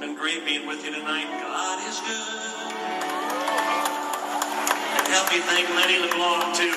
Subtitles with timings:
[0.00, 1.26] been great being with you tonight.
[1.42, 2.72] God is good.
[4.94, 6.70] And help me thank Lenny LeBlanc too,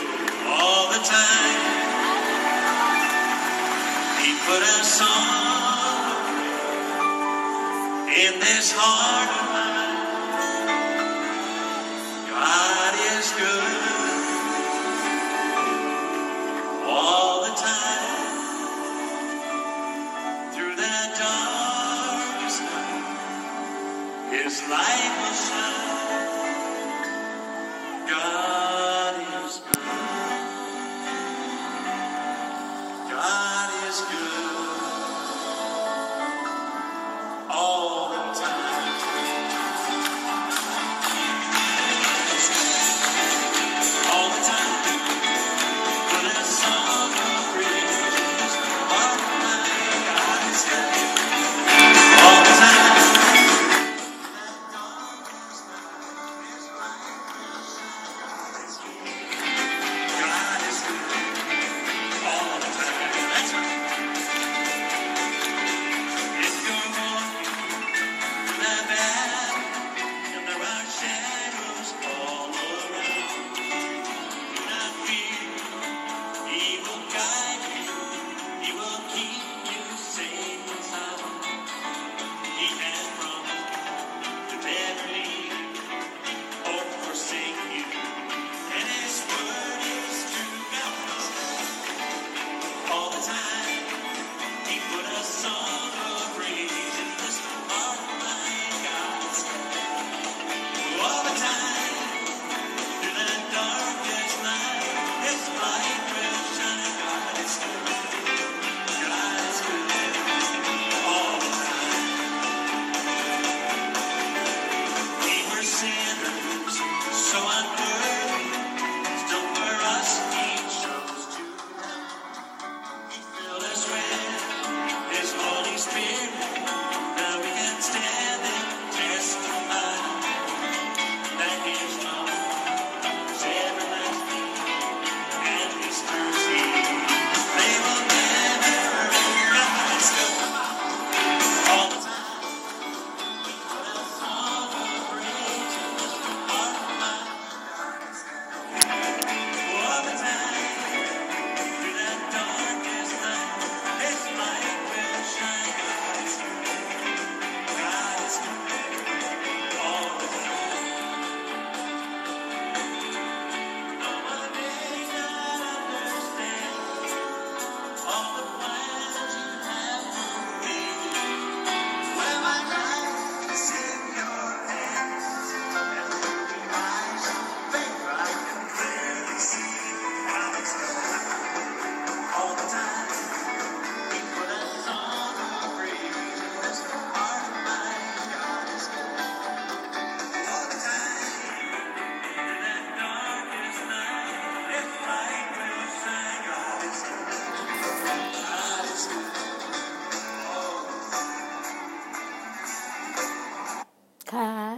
[0.50, 1.82] all the time.
[4.26, 6.32] He put a song
[8.10, 9.51] in this heart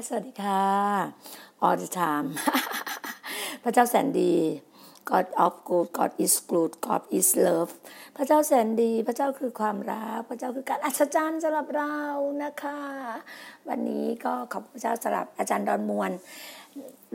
[0.08, 0.66] สวัสดีค่ะ
[1.66, 2.28] all the time
[3.64, 4.34] พระเจ้าแสนดี
[5.10, 7.72] God of good God is good God is love
[8.18, 11.98] พระเจ้าแสนดี พระเจ้าคือความรัก พระเจ้าคือการอัศจรรย์สำหรับเรา
[12.44, 12.80] นะคะ
[13.70, 16.12] วันนี้ก็ขอบพระเจ้าสำหรับอาจารย์ดอนมวล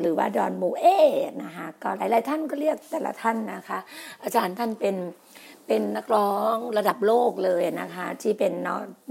[0.00, 0.84] หรือว่าดอนมูเอ
[1.44, 3.78] นะคะก็หลาย ๆ ท่านก็เรียกแต่ละท่านนะคะ
[4.24, 4.96] อาจารย์ท่านเป็น
[5.68, 8.52] เป็นนักร้องระดับโลกเลยนะคะ ที่เป็น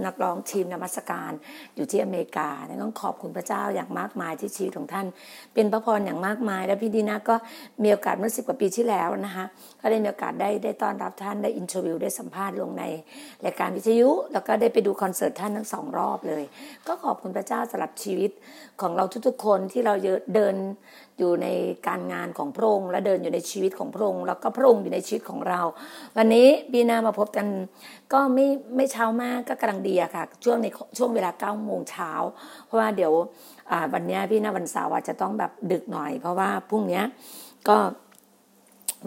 [0.06, 1.32] นักร้องทีมนมัสการ
[1.76, 2.50] อยู่ที่อเมริกา
[2.84, 5.08] ต้องขอบคุณพระเจ้าอย่างมากมายที่ชีวิตของท่าน
[5.54, 7.36] เป็นพระพรอย่างมากมาย และพี่ดีนาก็
[7.84, 9.46] มีโอกาสเมื่อสิบกว่าปีที่แล้วนะคะ
[9.82, 12.84] ก็ได้มีโอกาสได้ได้ต้อนรับท่านได้อินเทอร์วิวได้สัมภาษณ์ลงใน
[13.46, 16.44] รายการวิทยุ แล้วก็ได้ไปดูคอนเสิร์ตท่านทั้งสองรอบเลย
[16.88, 18.32] ก็ขอบคุณพระเจ้าสำหรับชีวิต
[18.82, 19.94] ของเราทุกๆคนที่เรา
[20.34, 20.56] เดิน
[21.20, 21.48] อยู่ใน
[21.88, 25.62] การงานของพระองค์และเดินอยู่ในชีวิตของพระองค์แล้วก็พระองค์อยู่ในชีวิตของเรา
[26.18, 27.48] วันนี้บีนามาพบกัน
[28.14, 30.68] ก็ไม่ไม่เช้ามากก็กำลังดีอะค่ะ ช่วงใน
[30.98, 32.12] ช่วงเวลาเก้าโมงเช้า
[32.66, 33.14] เพราะว่าเดี๋ยว
[33.94, 37.02] วันนี้พี่นาวันเสาร์อาจจะต้องแบบดึกหน่อย เพราะว่าพรุ่งนี้
[37.70, 37.78] ก็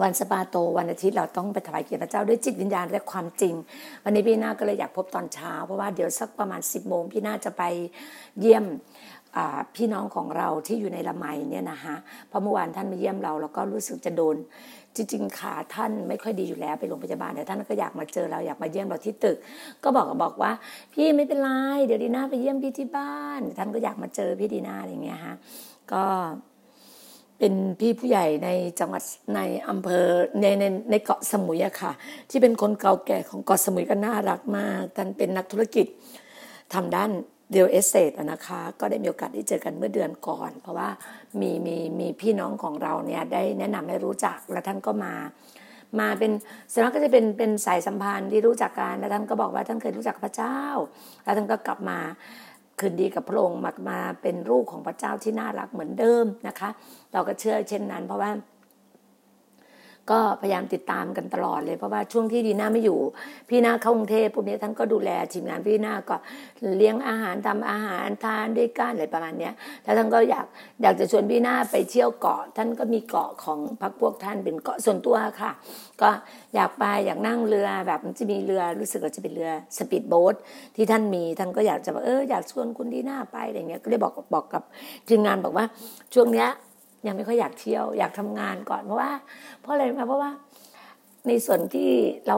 [0.01, 3.53] วันสปาโตวันอาทิตย์เราต้องไปถวายเกียรติพระเจ้าด้วยจิตวิญญาณและความจริง
[4.03, 7.63] วันนี้พี่นาก็เลยอยากพบตอนเช้า เพราะว่าเดี๋ยวสักประมาณ 10บโมงพี่นาจะไป
[8.39, 8.65] เยี่ยม
[9.75, 11.95] พี่น้องของเราที่อยู่ในละไมเนี่ยนะคะ
[12.31, 14.35] พระเมื่อวานท่านมาเยี่ยมเราแล้วก็รู้สึกจะโดน
[14.95, 19.37] จริงๆขาท่านไม่ค่อยดีอยู่แล้วไปโรงพยาบาลแต่ท่านก็อยากมาเจอเราอยากมาเยี่ยมเราที่ตึก
[19.83, 20.51] ก็บอกกับบอกว่า
[20.93, 21.49] พี่ไม่เป็นไร
[21.85, 25.35] เดี๋ยวดีน่าไปเยี่ยมพี่ที่บ้าน ท่านก็อยากมาเจอพี่ดีน่าอะไรเงี้ยฮะ
[25.91, 26.03] ก็
[27.39, 28.49] เป็นพี่ผู้ใหญ่ใน
[28.79, 29.03] จังหวัด
[29.35, 29.39] ใน
[29.69, 30.05] อำเภอ
[30.41, 31.91] ในในในเกาะสมุยอะค่ะ
[32.29, 35.85] ที่เป็นคนเก่าแก่ของเกาะสมุยก็น่ารักมากท่านเป็นนักธุรกิจ
[36.73, 37.11] ทำด้าน
[37.51, 37.97] เดียวเอสเต
[38.31, 40.89] นะคะก็ได้มีโอกาสได้เจอกันเมื่อเดือนก่อน เพราะว่า
[41.39, 45.13] มีมีมีพี่น้องของเราเนี่ยได้แนะนำให้รู้จักแล้วท่านก็มา
[45.99, 46.31] มาเป็น
[46.71, 50.57] ส่วนมากก็จะเป็นเป็นสายสัมพันธ์ที่รู้จักกันแล้วท่านก็บอกว่าท่านเคยรู้จักพระเจ้า
[51.23, 51.97] แล้วท่านก็กลับมา
[52.79, 56.69] คืนดีกับพระองค์มามาเป็นลูกของพระเจ้าที่น่ารักเหมือนเดิมนะคะ
[57.13, 58.29] เราก็เชื่อเช่นนั้น เพราะว่า
[60.11, 62.99] ก็พยายามติดตามกันตลอดเลยเพราะว่าช่วงที่ดีน่าไม่อยู่
[63.49, 66.15] พี่นาเข้ากรุงเทพพวกนี้ท่านก็ดูแลทีมงานพี่นาก็
[66.77, 69.53] เลี้ยงอาหารทำอาหารทานด้วยกันอะไรประมาณเนี้ย
[69.83, 70.45] แล้วท่านก็อยาก
[70.81, 75.51] อยากจะชวนพี่นาไปเที่ยวเกาะ ท่านก็มีเกาะของพรรคพวกท่านเป็นเกาะส่วนตัวค่ะ
[76.01, 76.09] ก็
[76.55, 80.35] อยากไปอยากนั่งเรือแบบมันจะมีเรือรู้สึกว่าจะเป็นเรือสปีดโบ๊ท
[80.75, 84.63] ที่ท่านมีท่านก็อยากจะบอกเอออยากชวนคุณดีน่าไปอะไรเงี้ยก็เลยบอกบอกกับ
[85.07, 85.65] ทีมงานบอกว่า
[86.15, 86.49] ช่วงเนี้ย
[87.07, 89.11] ยังไม่ค่อยอยากเที่ยว อยากทำงานก่อนเพราะว่า
[89.61, 90.31] เพราะอะไรไหมเพราะว่า
[91.27, 91.89] ในส่วนที่
[92.27, 92.37] เรา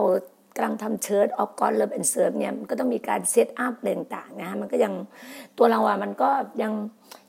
[0.56, 4.92] กำลังทำ Church of God Love and Serve เนี่ยมันก็ต้องมีการ set up ต่างๆนะฮะมันก็ยัง
[5.58, 6.30] ตัวเราอะมันก็
[6.62, 6.72] ยัง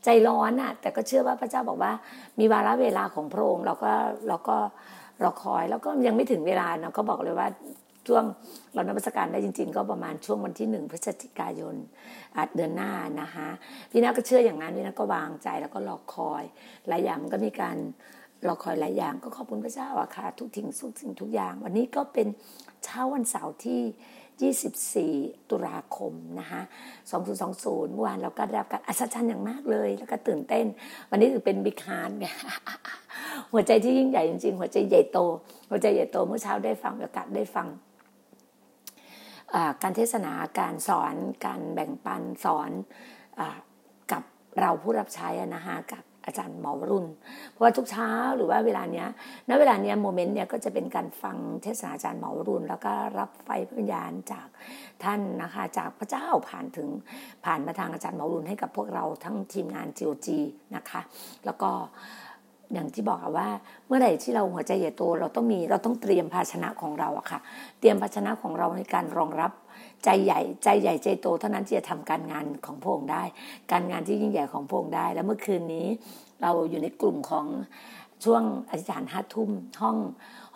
[0.03, 1.91] ใจร้อนอะแต่ก็เชื่อว่าพระเจ้าบอกว่า
[2.39, 3.93] มีวาระเวลาของพระองค์เราก็
[4.27, 4.57] เราก็
[5.23, 7.47] รอคอยแล้วก็ยังไม่ถึงเวลาเนาะก็บอกเลยว่า
[8.07, 8.23] ช่วง
[8.73, 11.75] เรานมัสการได้จริง ๆ ก็ประมาณช่วงวันที่หนึ่งพฤศจิกายน
[12.55, 12.91] เดือนหน้า
[13.21, 13.47] นะคะ
[13.91, 16.43] พี่นาก็เชื่ออย่างนั้นพี่นาก็วางใจแล้วก็รอคอย
[16.87, 17.77] หลายอย่างมันก็มีการ
[18.47, 22.27] รอคอยหลายอย่างก็ขอบคุณพระเจ้าอะค่ะทุกทิ้งทุกสิ่งทุกอย่าง วันนี้ก็เป็น
[22.83, 23.81] เช้าวันเสาร์ที่
[25.31, 26.61] 24 ตุลาคมนะคะ
[27.27, 30.65] 2020 เมื่อวานเราก็ได้รับการอัศจรรย์อย่างมากเลย แล้วก็ตื่นเต้น
[31.09, 32.35] วันนี้ถือเป็น Big Heart เนี่ย
[33.51, 35.19] หัวใจที่ยิ่งใหญ่จริงๆ หัวใจใหญ่โต
[35.69, 37.67] หัวใจใหญ่โตเมื่อเช้าได้ฟังมีโอกาสได้ฟัง
[39.81, 41.15] การเทศนาการสอน
[41.45, 42.71] การแบ่งปันสอน
[43.39, 43.41] อ
[44.11, 44.23] กับ
[44.59, 47.05] เราผู้รับใช้นะคะกับอาจารย์หมอวรุ่น
[47.51, 49.07] เพราะว่าทุกเช้าหรือว่าเวลาเนี้ย
[49.49, 54.47] ณเวลาเนี้ยโมเมนต์เนี้ยก็จะเป็นการฟังเทศนาอาจารย์หมอวรุ่นแล้วก็รับไฟพิญญาณจาก
[55.03, 56.87] ท่านนะคะ จากพระเจ้าผ่านถึง
[57.45, 60.27] ผ่านมาทางอาจารย์หมอวรุ่นให้กับพวกเราทั้งทีมงาน GOG
[60.75, 61.01] นะคะ
[61.45, 61.71] แล้วก็
[62.73, 63.49] อย่างที่บอกว่า
[63.87, 67.39] เมื่อไหร่ที่เราหัวใจใหญ่โตเราต้องมีเราต้องเตรียมภาชนะของเราอะค่ะ
[67.79, 69.51] เตรียมภาชนะของเราในการรองรับ
[70.03, 73.23] ใจใหญ่ใจใหญ่ใจโตเท่านั้นที่จะทำการงานของพระองค์ได้
[73.71, 75.87] การงานที่ยิ่งใหญ่ของพระองค์ได้ แล้วเมื่อคืนนี้
[76.41, 77.45] เราอยู่ในกลุ่มของ
[78.23, 79.49] ช่วงอธิษฐานห้าทุ่ม
[79.81, 79.97] ห้อง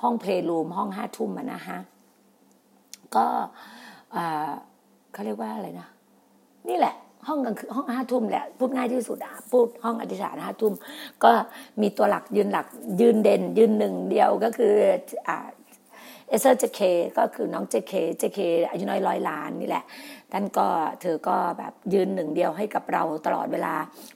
[0.02, 1.80] ห้องเพลย์รูมห้องห้าทุ่มนะฮะ
[3.16, 3.26] ก็
[5.14, 5.88] เขาเรียกว่าอะไรนะ
[6.70, 6.96] นี่แหละ
[7.28, 10.74] ห้องกลางคืนห้องห้าทุ่มแหละพูดง่ายที่สุดอะพูดห้องอธิษฐานห้าทุ่ม
[11.24, 11.32] ก็
[11.82, 12.68] มีตัวหลักยืนหลัก
[13.02, 14.74] ยืนเด่น ยืนหนึ่งเดียวก็คือ
[15.28, 15.38] อ่า
[16.30, 16.80] เอเซอร์ JK
[17.18, 19.84] ก็คือน้อง JK JK อายุน้อยร้อยล้านนี่แหละ
[20.32, 20.68] ท่านก็
[21.02, 23.74] เธอก็แบบยืนหนึ่งเดียวให้กับเราตลอดเวลา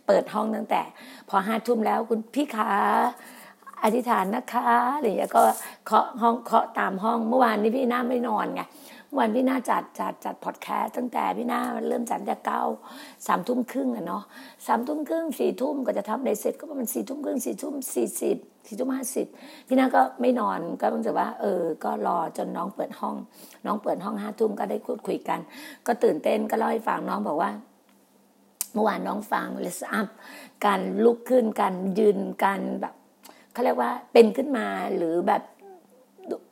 [0.07, 0.81] เปิดห้องตั้งแต่
[1.29, 2.69] พอห้าทุ่มแล้วคุณพี่ขา
[3.83, 4.65] อธิษฐานนะคะ
[4.95, 5.43] อะไรอย่างเงี้ยก็
[5.85, 8.61] เคาะห้องเคาะตามห้องเมื่อวานนี้พี่นาไม่นอนไง
[9.17, 12.61] วันพี่นาจัดจัดจัดพอดแคสต์ตั้งแต่พี่นาเริ่มจัดแต่เก้า
[13.27, 14.23] สามทุ่มครึ่งอะเนาะ
[14.67, 18.37] สามทุ่มครึ่งสี่ทุ่มก็จะทำได้เสร็จก็ประมาณสี่ทุ่มครึ่งสี่ทุ่มสี่สิบ
[18.67, 19.27] สี่ทุ่มห้าสิบ
[19.67, 23.15] พี่นาก็ไม่นอนก็รู้สึกว่า เออ ก็รอจนน้องเปิดห้อง
[23.65, 25.39] น้องเปิดห้องห้าทุ่มก็ได้พูดคุยกัน
[25.87, 27.51] ก็ตื่นเต้นก็เล่าให้ฟังน้องบอกว่า
[28.73, 30.07] เมื่อวานน้องฟังเลสอัพ
[30.65, 32.93] การลุกขึ้นการยืนการแบบ
[33.53, 35.41] เขาเรียกว่าเป็นขึ้นมาหรือแบบ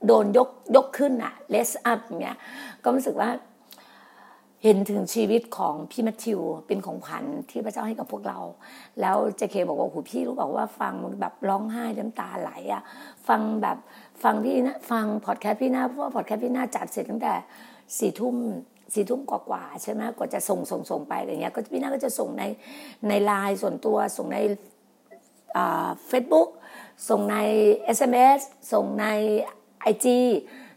[0.08, 2.38] โดนยกยกขึ้นอะเลสอัพเนี่ย
[2.84, 3.30] ก็รู้สึกว่า
[4.64, 8.40] เห็นถึงชีวิตของพี่มัทธิวเป็นของขวัญที่พระเจ้าให้กับพวกเรา
[9.02, 12.84] แล้วเจเคบอกว่าโอ้พี่รู้บอกว่าฟังแบบร้องไห้น้ำตาไหลอะ
[13.28, 13.78] ฟังแบบ
[14.24, 17.34] ฟังพี่นะฟังพอดแคสต์พี่หน้าเพราะว่าพอดแคสต์พี่หน้าจัดเสร็จตั้งแต่
[17.98, 18.36] สี่ทุ่ม
[18.94, 22.44] สี่ทุ่มกว่าๆใช่ไหมกว่าจะส่งส่งส่งไปอะไรเงี้ยก็พี่หน้าก็จะส่งใน
[23.08, 24.38] ในไลน์ส่วนตัวส่งใน
[26.08, 26.50] เฟซบุ๊ก
[27.10, 27.38] ส่งใน
[27.98, 28.40] SMS
[28.74, 29.06] ส่งใน
[29.82, 30.18] ไอจี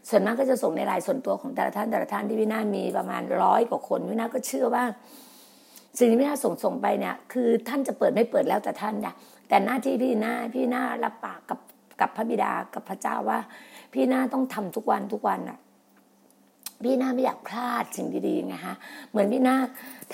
[0.09, 4.83] ส่วนมากก็จะส่งในไลน์ส่วนตัวของแต่ละท่านแต่ละท่านที่พี่นามีประมาณร้อยกว่าคนพี่นาก็เชื่อว่า
[5.99, 9.13] สิ่งที่พี่นาส่งส่งไปเนี่ยคือท่านจะเปิดไม่เปิดแล้วแต่ท่านนะ
[9.47, 11.59] แต่หน้าที่พี่หน้าพี่หน้ารับปากกับ
[12.01, 13.39] กับพระบิดากับพระเจ้าว่า
[13.93, 15.59] พี่หน้าต้องทำทุกวันทุกวันอะ
[16.83, 18.75] พี่หน้าไม่อยากพลาดสิ่งดีๆไงฮะ
[19.11, 19.57] เหมือนพี่หน้า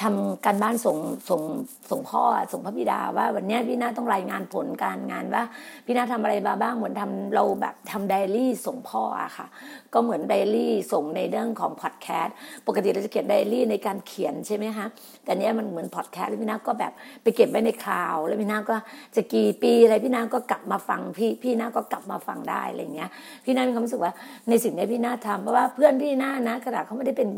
[0.01, 0.97] ทำการบ้านส่ง
[1.29, 1.41] ส่ง
[1.89, 5.43] ส่งพ่อส่งพระบิดาว่าวันนี้พี่นาต้องรายงานผลการงานว่า
[5.85, 9.47] พี่นาทำอะไรมาบ้างเหมือนทำเราแบบทำไดอารี่ส่งพ่ออะค่ะ
[9.93, 12.35] ก็เหมือนไดอารี่ส่งในเรื่องของพอดแคสต์
[12.67, 14.85] ปกติเราจะเขียนไดอารี่ในการเขียนใช่ไหมคะ
[15.23, 16.93] แต่เนี้ยมันเหมือนพอดแคสต์พี่นาก็แบบ
[17.23, 18.75] ไปเก็บไว้ในคลาวแล้วพี่นาก็
[19.15, 23.09] จะกี่ปีอะไรพี่นาก็กลับมาฟังพี่พี่นาก็กลับมาฟังได้อะไรเงี้ย
[23.45, 24.13] พี่นามีความรู้สึกว่า
[24.49, 27.29] ในสิ่งที่พี่นาทำเพราะว่าเพื่อนพี่นานะขนาดเขาไม่ได้เป็น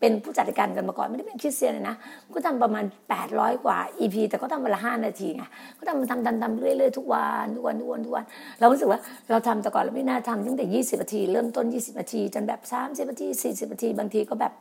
[0.00, 1.96] เป็นผู้จัดการกันมาก่อน ไม่ได้เป็นคริสเตียนเลยนะ
[2.34, 2.84] ก็ทำประมาณ
[3.24, 5.42] 800 กว่า EP แต่ก็ทำวันละห้านาทีไง
[5.78, 8.24] ก็ทำทำทำทำเรื่อยๆทุกวันทุกวันทุกวันทุกวัน
[8.58, 14.52] เรารู้สึกว่าเราทำแต่ก่อนเราไม่น่าทำตั้งแต่ 20 นาที เริ่มต้น 20 นาที จนแบบ 30 นาที 40 นาที บางทีก็แบบ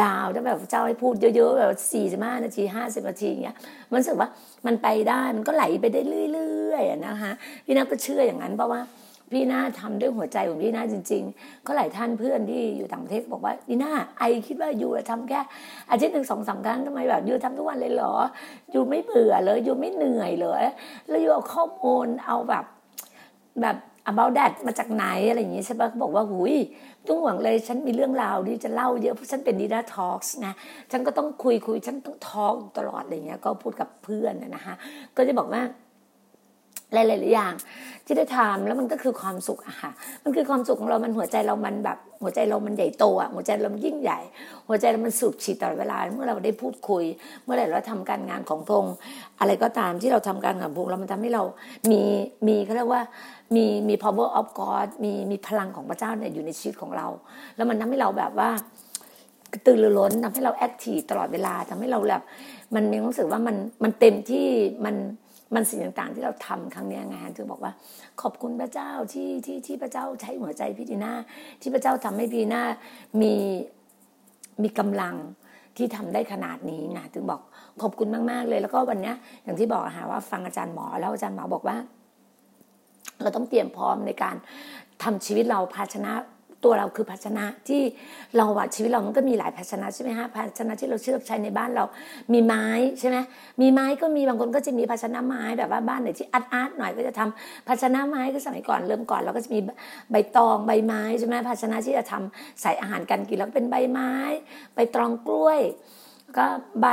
[0.00, 1.72] ยาวถ้าแบบเจ้าให้พูดเยอะๆแบบ
[2.20, 3.56] 45นาที50นาทีอย่างเงี้ย
[3.90, 4.28] มันรู้สึกว่า
[4.66, 6.00] มันไปได้มันก็ไหลไปได้
[6.32, 7.32] เรื่อยๆนะคะ
[7.64, 8.80] พี่นาก็เชื่ออย่างนั้นเพราะว่า
[9.32, 15.40] พี่นาทำด้วยหัวใจของพี่นาจริง ๆ ก็หลายท่านเพื่อนที่อยู่ต่างประเทศบอกว่าพี่นาไอคิดว่าอยู่ทำแค่
[15.90, 18.14] อาทิตย์หนึ่งสองสามครั้งทำไมแบบอยู่ทำทุกวันเลยเหรอ
[18.72, 20.64] อยู่ไม่เบื่อเลยอยู่ไม่เหนื่อยเลย
[21.08, 22.64] แล้วอยู่เอาข้อมูลเอาแบบ
[23.62, 23.76] แบบ
[24.10, 26.54] about that มาจากไหนอะไรอย่างงี้ใช่ปะเขาบอกว่าหุย
[27.06, 30.54] ต้องห่วงเลยฉันมีเรื่องราวที่จะเล่าเยอะเพราะฉันเป็นดีดาทอล์กนะ
[30.90, 34.74] ฉันก็ต้องคุยคุยฉันต้องทอล์กตลอดอะไรเงี้ยก็พูดกับเพื่อนนะฮะ
[35.16, 35.62] ก็จะบอกว่า
[36.92, 37.54] หลายๆอย่าง
[38.06, 39.90] ที่ได้ทำแล้วมันก็คือความสุขอะค่ะ
[40.24, 44.18] มันคือความสุขของเรามันหัวใจเรามันแบบ หัวใจเรามันใหญ่โตอะหัวใจเรามันยิ่งใหญ่
[44.68, 47.04] หัวใจเรามันสูบฉีดตลอดเวลา เมื่อเราได้พูดคุย
[47.44, 48.84] เมื่อไหร่เราทำการงานของพง
[49.40, 51.42] อะไรก็ตามที่เราทำการงานพงเรามันทำให้เรา
[51.90, 52.00] มี
[52.46, 53.02] มีเขาเรียกว่า
[53.54, 57.06] มีมี power of God มีมีพลังของพระเจ้าเนี่ยอยู่ในชีวิตของเรา
[57.56, 58.50] แล้วมันทำให้เราแบบว่า
[59.66, 62.22] ตือรือร้นทำให้เราแอคทีฟตลอดเวลาทำให้เราแบบ
[62.74, 64.46] มันมีความรู้สึกว่ามันมันเต็มที่
[64.84, 64.96] มัน
[65.54, 67.72] มันสิ่งต่างๆที่เราทำครั้งนี้ไงถึงบอกว่า
[68.22, 71.12] ขอบคุณพระเจ้าที่ที่ที่พระเจ้าใช้หัวใจพี่ดีนา
[71.60, 72.62] ที่พระเจ้าทำให้พี่ดีนา
[73.20, 73.34] มี
[74.62, 75.14] มีกำลัง
[75.76, 77.40] ที่ทำได้ขนาดนี้ไงถึงบอก
[77.82, 79.12] ขอบคุณมากๆเลย แล้วก็วันนี้
[79.42, 81.76] อย่างที่บอกหาว่าฟังอาจารย์หมอแล้วอาจารย์หมอบอกว่า
[83.22, 84.36] เราต้องเตรียมพร้อมในการ
[85.02, 86.12] ทำชีวิตเราภาชนะ
[86.64, 87.82] ตัวเราคือภาชนะที่
[88.36, 91.84] เราอะชีวิตเรามันก็มีหลายภาชนะใช่ไหมฮะภาชนะที่เราเชื่อใช้ในบ้านเรา
[92.32, 92.66] มีไม้
[93.00, 93.16] ใช่ไหม
[93.60, 99.60] มีไม้ก็มีบางคนก็จะมีภาชนะไม้แบบว่าบ้านไหนที่อาร์ตอาร์ตหน่อยก็จะทำภาชนะไม้ก็สมัยก่อนเริ่มก่อนเราก็จะมี
[100.10, 104.12] ใบตองใบไม้ใช่ไหมภาชนะที่จะทำใส่อาหารกันกินแล้วเป็นใบไม้
[104.74, 105.60] ใบตองกล้วย
[106.38, 106.46] ก็
[106.80, 106.86] ใบ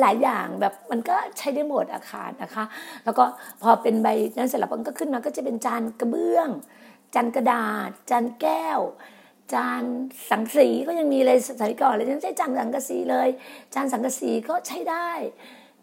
[0.00, 2.64] หลายๆอย่างแบบมันก็ใช้ได้หมดอาคารนะคะ
[3.04, 3.24] แล้วก็
[3.62, 6.48] พอเป็นใบนั้นเสร็จแล้วมันก็ขึ้นมาก็จะเป็นจานกระเบื้อง
[7.16, 8.80] จานกระดาษ จานแก้ว
[9.54, 9.82] จาน
[10.30, 13.28] สังสีก็ยังมีเลยสมัยก่อนเลยยังใช้จานสังกะสีเลย
[13.74, 15.08] จานสังกะสีก็ใช้ได้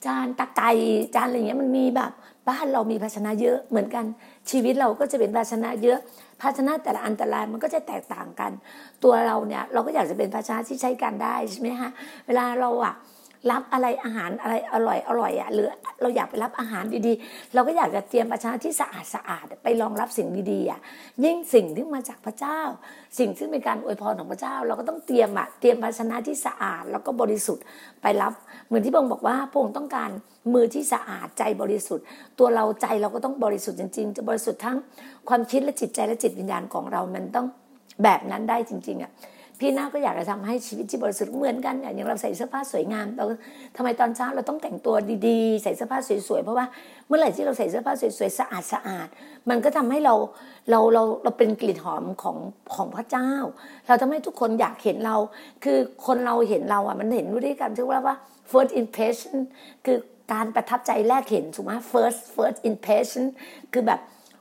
[0.06, 0.70] จานตะไคร้
[1.16, 2.12] จานอะไรเงี้ยมันมีแบบ
[2.50, 4.06] บ้านเรามีภาชนะเยอะเหมือนกัน
[4.50, 6.00] ชีวิตเราก็จะเป็นภาชนะเยอะ
[6.42, 8.52] ภาชนะแต่ละอันแต่ละมันก็จะแตกต่างกัน
[9.04, 11.92] ตัวเราเนี่ยเราก็อยากจะเป็นภาชนะที่ใช้กันได้ใช่ไหมฮะ
[12.28, 12.94] เวลาเราอะ
[13.52, 15.68] รับอะไรอาหารอะไรอร่อยอร่อยอะหรือ
[16.02, 20.80] เราอยากไปรับอาหารดีๆ เราก็อยากจะเตรียมภาชนะที่สะอาดสะอาดไปรองรับสิ่งดีๆอะ
[21.24, 22.60] ยิ่งสิ่งที่มาจากพระเจ้า
[23.20, 27.64] สิ่งที่เป็นการอวยพรของพระเจ้า เราก็ต้องเตรียมอะเตรียมภาชนะที่สะอาดแล้วก็บริสุทธิ์
[28.02, 28.34] ไปรับ
[28.68, 30.10] เหมือนที่พระองค์บอกว่าพระองค์ต้องการ
[30.54, 32.06] มือที่สะอาดใจบริสุทธิ์
[32.40, 34.78] ตัวเราใจเราก็ต้องบริสุทธิ์จริงๆจะบริสุทธิ์ทั้ง
[35.30, 37.48] ความคิดและจิตใจและจิตวิญญาณของเรามันต้อง
[38.04, 39.12] แบบนั้นได้จริงๆอะ
[39.64, 43.26] พี่นาก็อยากจะทำให้ชีวิตที่บริสุทธิ์เหมือนกันอย่างเราใส่เสื้อผ้าสวยงามเรา
[43.76, 44.96] ทำไมตอนเช้าเราต้องแต่งตัว
[45.28, 46.66] ดีๆ ใส่เสื้อผ้าสวยๆเพราะว่า
[47.08, 49.08] เมื่อไหร่ที่เราใส่เสื้อผ้าสวยๆสะอาดสะอาด
[49.50, 50.16] มันก็ทำให้เรา
[50.70, 52.38] เราเราเราเป็นกลิ่นหอมของ
[52.76, 53.30] ของพระเจ้า
[53.88, 55.16] เราทำให้ทุกคนอยากเห็นเรา
[55.64, 58.16] คือคนเราเห็นเราอะมันเห็นด้วยกันที่ว่าว่า
[58.52, 59.38] first impression
[59.86, 59.98] คือ
[60.34, 63.26] การประทับใจแรกเห็นถูกไหม first first impression
[63.74, 64.00] คือแบบ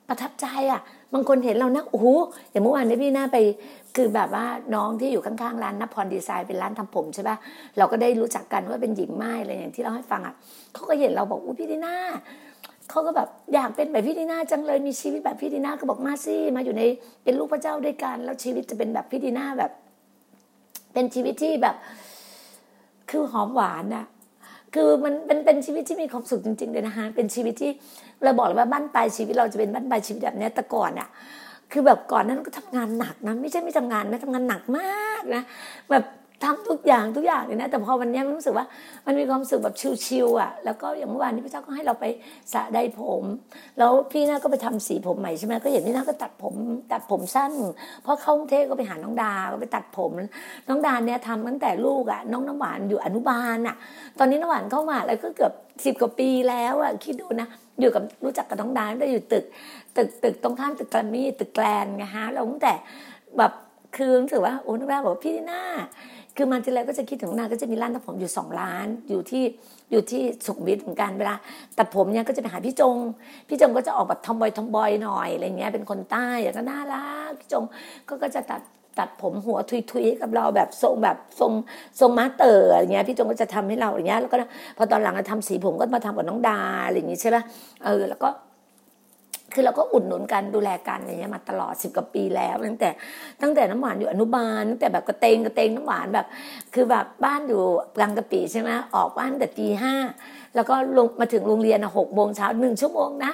[0.09, 0.83] ประทับใจอะ
[1.15, 2.07] บางคนเห็นเรานะโอ้โห
[2.51, 3.39] อย่างเมื่อวานนี้พี่หน้าไป
[3.97, 7.37] คือแบบว่าน้องที่อยู่ข้างๆร้านนพรดีไซน์เป็นร้านทำผมใช่ปะ
[7.79, 10.35] เราก็ได้รู้จักกันว่าเป็นหญิงไม้อะไรอย่างที่เราให้ฟังอะ
[10.73, 11.97] เขาก็เห็นเราบอกอู้พี่ดีน่า
[12.91, 16.83] เขาก็แบบอยากเป็นแบบพี่ดีน่าจังเลยมีชีวิตแบบพี่ดีน่าก็บอกมาสิมาอยู่ใน
[17.25, 19.71] เป็นลูกพระเจ้าด้วยกัน แล้วชีวิตจะเป็นแบบพี่ดีน่าแบบ
[20.93, 21.77] เป็นชีวิตที่แบบ
[23.11, 24.07] คือหอมหวานอะ
[24.75, 27.71] คือมันเป็นเป็นชีวิตที่มีความสุขจริงๆเลยนะคะเป็นชีวิตที่
[28.23, 31.09] เราบอกเลยว่าบ้านปลายชีวิตเราจะเป็นบ้านปลายชีวิตแบบนี้แต่ก่อนอะ
[31.73, 35.43] คือแบบก่อนนั้นก็ทำงานหนักนะไม่ใช่ไม่ทำงานนะทำงานหนักมากนะ
[35.91, 36.05] แบบ
[36.47, 38.67] ทำทุกอย่างทุกอย่างเลยนะ แต่พอวันนี้มันรู้สึกว่า
[39.07, 39.75] มันมีความสึกแบบ
[40.07, 42.05] ชิลๆอะ แล้วก็อย่างเมื่อวานนี้พระเจ้าก็ให้เราไป
[42.53, 43.23] สระได้ผม
[43.79, 46.55] แล้วพี่น่าก็ไปทำสีผมใหม่ใช่ไหมก็เห็นพี่น่าก็ตัดผม
[46.93, 47.53] ตัดผมสั้น
[48.03, 50.11] เพราะเข้ากรุงเทพก็ไปหาน้องดาก็ไปตัดผม
[50.69, 53.77] น้องดาเนี่ยทำตั้งแต่ลูกอะน้องน้ำหวานอยู่อนุบาลอะ
[54.19, 55.53] ตอนนี้น้ำหวานเข้ามาแล้วก็เกือบ
[55.85, 57.49] สิบกว่าปีแล้วอะคิดดูนะ
[57.81, 59.45] อยู่กับรู้จักกับน้องดาได้อยู่ตึก
[59.97, 62.75] ตึกตึกตรงข้ามตึกแกรมมี่ตึกแกลนไงฮะเราตั้งแต่
[63.39, 63.53] แบบ
[63.97, 65.63] คือรู้สึกว่าโอ้น้องแม่บอกว่าพี่หน้า
[66.37, 69.45] คือมาทีไรก็จะคิดถึงน้างก็จะมีร้านตัดผมอยู่สองร้านอยู่ที่
[69.91, 71.35] อยู่ที่สุขุมวิทเหมือนกันเวลา
[71.79, 72.97] ตัดผมเนี่ยก็จะไปหาพี่จง
[73.49, 77.65] พี่จงก็จะออกแบบทอมบอยทอมบอยหน่อยอะไรเงี้ยเป็นคนใต้อย่างก็น่ารักพี่จง
[78.09, 78.61] ก็ก็จะตัด
[78.99, 79.59] ตัดผมหัว
[79.93, 81.53] ทุยๆกับเราแบบทรงแบบทรง
[82.01, 84.37] ทรงมาเตอร์อะไรเงี้ยพี่จงก็จะทำให้เราอย่างเงี้ยแล้วก็
[84.77, 87.37] พอตอนหลังทำสีผมก็มาทำกับน้องดาอะไรอย่างงี้ใช่ไหม
[87.85, 88.29] เออแล้วก็
[89.55, 92.91] คือเราก็อุดหนุนกันดูแลกันอะไรเงี้ยมาตลอดสิบกว่าปีแล้ว ตั้งแต่
[93.43, 96.27] ตั้งแต่น้ำหวานอยู่อนุบาลตั้งแต่แบบกระเตงกระเตงน้ำหวานแบบ
[96.75, 97.63] คือแบบบ้านอยู่
[97.97, 99.95] กลางกะปิใช่ไหมออกบ้านแต่ตีห้า
[100.55, 103.33] แล้วก็ลงมาถึงโรงเรียนหกโมงเช้าหนึ่งชั่วโมงนะ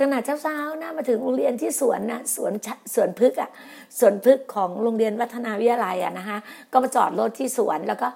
[0.00, 2.52] ขนาดเช้าๆนะมาถึงโรงเรียนที่สวนนะสวน
[2.94, 3.50] สวนพึกอะ
[3.98, 6.38] สวนพึกของโรงเรียนวัฒนาวิทยาลัยอะนะคะ
[6.72, 8.08] ก็มาจอดรถที่สวนแล้วก็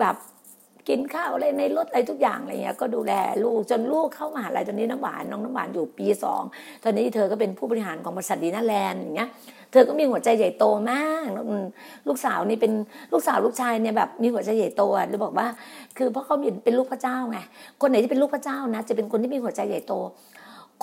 [0.00, 0.16] แบบ
[0.88, 6.42] กินข้าวอะไรในรถอะไรทุกอย่างอะไรเงี้ยก็ดูแลลูกจนลูกเข้ามหาลัยตอนนี้น้ำหวานน้องน้ำหวานอยู่ปีสอง
[6.84, 9.28] ตอนนี้เธอก็เป็นผู้บริหารของบริษัทดีน่าแลนด์อย่างเงี้ย
[9.72, 11.28] เธอก็มีหัวใจใหญ่โตมาก
[12.08, 12.72] ลูกสาวนี่เป็น
[13.12, 15.46] ลูกสาวลูกชายเนี่ยแบบมีหัวใจใหญ่โตอะหรือบอกว่า
[15.98, 17.38] คือเพราะเขาเป็นลูกพระเจ้าไง
[17.80, 19.94] คนไหนที่เป็นลูกพระเจ้านะ จะเป็นคนที่มีหัวใจใหญ่โต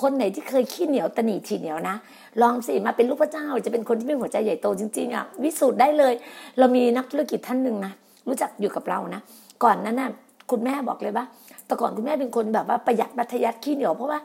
[0.02, 1.96] คนไหนที่เคยขี้เหนียวตนีทีเหนียวนะ
[2.42, 6.14] ลองสิมาเป็นลูกพระเจ้า จะเป็นคนที่มีหัวใจใหญ่โตจริงๆอะวิสูจน์ได้เลย
[6.58, 7.92] เรามีนักธุรกิจท่านหนึ่งนะ
[8.28, 9.20] รู้จักอยู่กับเรานะ
[9.62, 10.10] ก่อนนั้นน่ะ
[10.50, 11.24] คุณแม่บอกเลยว่า
[11.66, 14.18] แต่ก่อนคุณแม่เป็นคนแบบว่าประหยัดมัธยัติขี้เหนียวเพราะว่า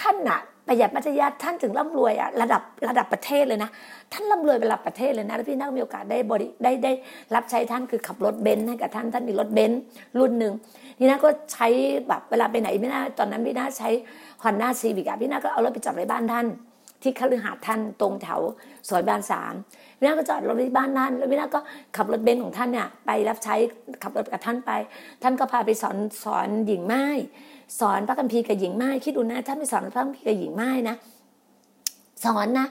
[0.00, 3.70] ท่านอะ ประหยัดมัธยัสถ์ท่านถึงร่ำรวยอะระดับระดับประเทศเลยนะ
[4.12, 6.92] ท่านร่ำรวยระดับประเทศเลยนะแล้วพี่นาก็มีโอกาสได้บริได้ได้
[7.34, 9.80] รับใช้ท่านคือขับรถเบนซ์ให้กับท่านท่านมีรถเบนซ์
[10.18, 10.52] รุ่นหนึ่ง
[10.98, 11.68] นี่นะก็ใช้
[12.08, 13.90] แบบเวลาไปไหนพี่นาตอนนั้นพี่นาใช้
[14.42, 16.46] Honda Civic อะพี่นาก็เอารถไปจอดไว้บ้านท่าน
[17.02, 18.40] ที่คฤหาสน์ท่านตรงแถว
[18.88, 19.54] ซอยบานสาม
[19.98, 21.60] พี่นาก็จอดรถที่บ้านท่านแล้วพี่นาก็
[21.96, 23.54] ขับรถเบนซ์ของท่านเนี่ยไปรับใช้
[24.02, 24.70] ขับรถกับท่านไป
[25.22, 27.04] ท่านก็พาไปสอนสอนหญิงไม้
[27.80, 30.96] สอนพระคัมภีร์กับหญิงไม้คิดดูนะท่านไปสอนพระคัมภีร์กับหญิงไม้นะ
[32.24, 32.66] สอนนะ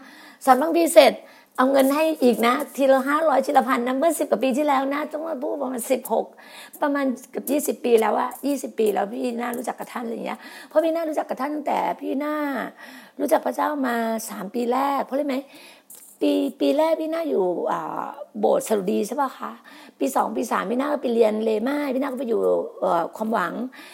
[0.45, 1.13] สอนพระคัมภีร์เสร็จ
[1.57, 6.25] เอาเงินให้อีกนะ ทีละห้าร้อยทีละพันนะเมื่อสิบกว่าปีที่แล้วนะต้องมาพูดประมาณสิบหก
[6.81, 12.35] ประมาณเกือบยี่สิบปีแล้วอะยี่สิบปีแล้วพี่น่ารู้จักกับท่านอะไรอย่างเงี้ยเพราะพี่น่ารู้จักกับท่านตั้งแต่พี่น่า
[13.19, 13.95] รู้จักพระเจ้ามา
[14.29, 15.35] สามปีแรกเพราะอะไรไหม
[16.21, 17.45] ปีปีแรกพี่น่าอยู่
[18.39, 19.51] โบสถ์สรุดีใช่ป่ะคะ
[19.99, 22.41] ปีสองปีสามพี่น่าก็ไปเรียน Rhema พี่น่าก็ไปอยู่
[23.17, 23.53] ความหวัง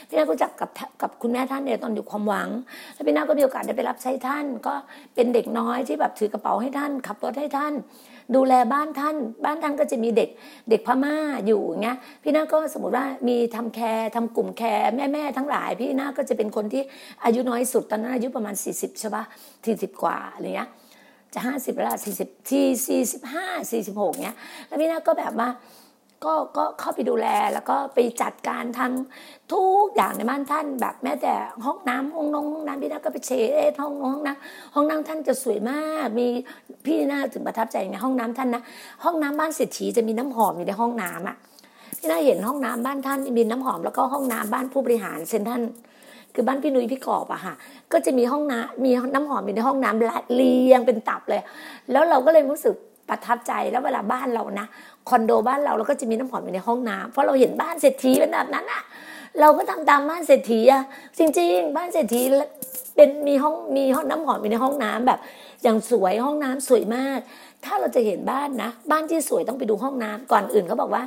[0.10, 0.70] พี่น่าก็รู้จักกับ
[1.02, 2.50] กับคุณแม่ท่านเนี่ยตอนอยู่ความหวัง
[2.94, 4.74] แล้วพี่น่าก็มีโอกาสได้ไปรับใช้ท่าน ก็
[5.16, 7.74] เป็นเด็กน้อยที่แบบถือกระเป๋าให้ท่าน ขับรถให้ท่าน
[8.36, 9.16] ดูแลบ้านท่าน
[9.46, 10.30] บ้านท่านก็จะมีเด็ก
[10.70, 11.16] เด็กพม่า
[11.48, 16.84] อยู่อย่างเงี้ยพี่น่าก็สมมติว่ามีทำ care ทำกลุ่ม care แม่แม่ทั้งหลาย พี่น่าก็จะเป็นคนที่
[17.24, 19.24] อายุน้อยสุดตอนนั้นอายุประมาณ 40ใช่ปะ
[19.66, 20.70] สี่สิบกว่าอะไรเงี้ย
[21.38, 25.50] จะห้าสิบล้วสี่สิบที่สี่สิบห้าสี่สิบหกเนี้ยแล้วพี่นาก็แบบว่า
[26.26, 31.34] ก็ก็เข้าไปดูแลแล้วก็ไปจัดการทำทุกอย่างในบ้านท่าน แบบแม้แต่
[31.66, 36.28] ห้องน้ำห้องนงห้องน้ำพี่นาก็ไปเช็ดห้องนงห้องน้ำห้องน้ำท่านจะสวยมาก มี
[36.86, 38.62] พี่นาถึงประทับใจในห้องน้ำท่านนะ
[39.04, 41.38] ห้องน้ำบ้านเศรษฐีจะมีน้ำหอมอยู่ในห้องน้ำอะ
[42.00, 45.62] พี่นาเห็นห้องน้ำบ้านท่านมีน้ำหอมแล้วก็ห้องน้ำบ้านผู้บริหารเซนท่าน
[46.38, 47.54] คือบ้านพี่นุ้ยพี่กอบอะค่ะ
[47.94, 50.00] ก็จะมีห้องน้ำมีน้ำหอมอยู่ในห้องน้ำ
[50.36, 51.42] เรียงเป็นตับเลย
[51.92, 52.74] แล้วเราก็เลยรู้สึก
[53.10, 54.66] ประทับใจแล้วเวลาบ้านเรานะ
[55.10, 58.84] คอนโดบ้านเราเราก็จะมีน้ำหอมอยู่ในห้องน้ำเพราะเราเห็นบ้านเศรษฐีเป็นแบบนั้นอะ
[59.40, 60.84] เราก็ทำตามบ้านเศรษฐีอะ
[61.18, 62.22] จริง ๆ บ้านเศรษฐี
[62.96, 65.20] เป็นมีห้องมีห้องน้ำหอมอยู่ในห้องน้ำแบบ
[65.64, 67.20] อย่างสวยห้องน้ำสวยมาก
[67.66, 71.04] ถ้าเราจะเห็นบ้านนะ บ้านที่สวยต้องไปดูห้องน้ำก่อนอื่นเขาบอกว่า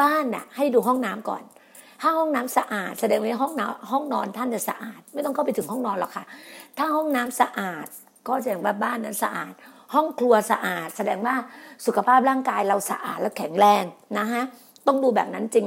[0.00, 1.42] บ้านน่ะให้ดูห้องน้ำก่อน
[2.00, 6.24] ถ้าห้องน้ำสะอาด แสดงว่าห้องนอนห้องนอนท่านจะสะอาด ไม่ต้องเข้าไปถึงห้องนอนหรอกค่ะ
[6.78, 7.86] ถ้าห้องน้ำสะอาด
[8.28, 9.52] ก็แสดงว่าบ้านนั้นสะอาด
[9.94, 11.34] ห้องครัวสะอาด แสดงว่า
[11.86, 13.84] สุขภาพร่างกายเราสะอาดและแข็งแรง
[14.18, 14.42] นะฮะ
[14.86, 15.66] ต้องดูแบบนั้นจริง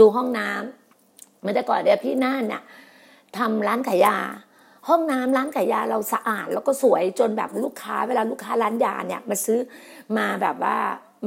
[0.00, 2.62] ดูห้องน้ำเมื่อแต่ก่อนเดี๋ยวพี่น่านเนี่ย
[3.38, 4.16] ทำร้านขายยา
[4.88, 9.58] ห้องน้ำร้านขายยาเราสะอาด แล้วก็สวยจนแบบลูกค้าเวลาลูกค้าร้านยาเนี่ยมาซื้อ
[10.16, 10.76] มาแบบว่า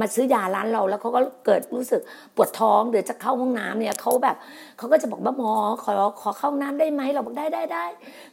[0.00, 2.00] มาซื้อยาร้านเราแล้วเขาก็เกิดรู้สึก
[2.36, 4.36] ปวดท้องหรือจะเข้าห้องน้ำเนี่ยเขาแบบ
[4.78, 5.52] เขาก็จะบอกว่าหมอ
[5.84, 7.84] ขอขอเข้าน้ำได้ไหมเราบอกได้ได้ได้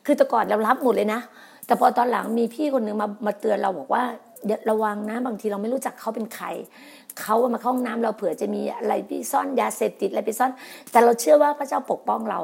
[0.05, 1.21] คือแต่ก่อนเรารับหมดเลยนะ
[1.65, 4.03] แต่พอตอนหลังมีพี่คนหนึ่งมามาเตือนเราบอกว่า
[4.69, 6.47] ระวังนะบางทีเราไม่รู้จักเขาเป็นใคร
[7.21, 10.51] เขามาเข้าห้องน้ำเราเผื่อจะมีอะไรพี่ซ่อนยาเสพติดอะไรไปซ่อน
[10.91, 12.39] แต่เราเชื่อว่าพระเจ้าปกป้องเรา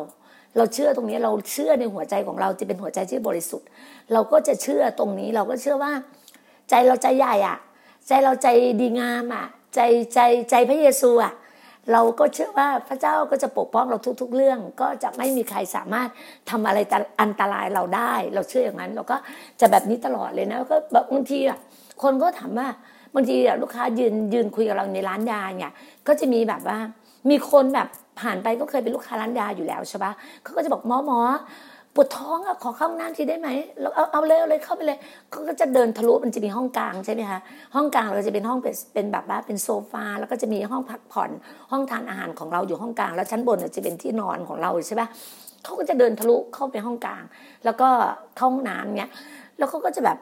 [0.58, 3.68] เราเชื่อตรงนี้เราเชื่อในหัวใจของเราจะเป็นหัวใจที่บริสุทธิ์
[4.14, 5.92] เราก็จะเชื่อตรงนี้เราก็เชื่อว่า
[6.70, 7.58] ใจเราใจใหญ่อะ
[8.08, 8.48] ใจเราใจ
[8.82, 9.80] ดีงามอะ ใจ
[10.14, 11.34] ใจใจพระเยซูอะ
[11.92, 16.10] เราก็เชื่อว่าพระเจ้าก็จะปกป้องเราทุก ๆ เรื่อง ก็จะไม่มีใครสามารถ
[16.50, 16.80] ทำอะไร
[17.22, 19.18] อันตรายเราได้ เราเชื่ออย่างนั้น เราก็
[19.60, 20.78] จะแบบนี้ตลอดเลยนะก็
[21.14, 21.60] บางทีอะ
[22.04, 22.68] คนก็ถามว่า
[23.16, 25.74] บางทีอะลูกค้ายืนยืนคุยกับเราในร้านยาเนี่ย
[26.08, 26.78] ก็จะมีแบบว่า
[27.30, 27.88] มีคนแบบ
[28.20, 30.12] ผ่านไปก็เคยเป็นลูกค้าร้านยาอยู่แล้วใช่ปะ
[30.44, 31.20] เขาก็จะบอกหมอหมอ
[31.96, 33.50] ปวดท้องอะขอเข้าห้องน้ำทีได้ไหม
[33.82, 34.98] เราเอาเอาเลยเอาเลยเข้าไปเลย
[35.32, 37.40] เขาก็จะเดินทะลุมันจะมีห้องกลางใช่ไหมคะ
[37.76, 41.32] ห้องกลางเราจะเป็นห้องเป็นเป็นแบบว่าเป็นโซฟาแล้วก็จะมีห้องพักผ่อน
[41.72, 45.08] ห้องทานอาหารของเราอยู่ห้องกลาง แล้วชั้นบนจะเป็นที่นอนของเราใช่ปะ
[45.64, 47.24] เขาก็จะเดินทะลุเข้าไปห้องกลาง
[47.66, 47.88] แล้วก็
[48.38, 49.12] เข้าห้องน้ำเนี้ย
[49.58, 50.18] แล้วเขาก็จะแบบ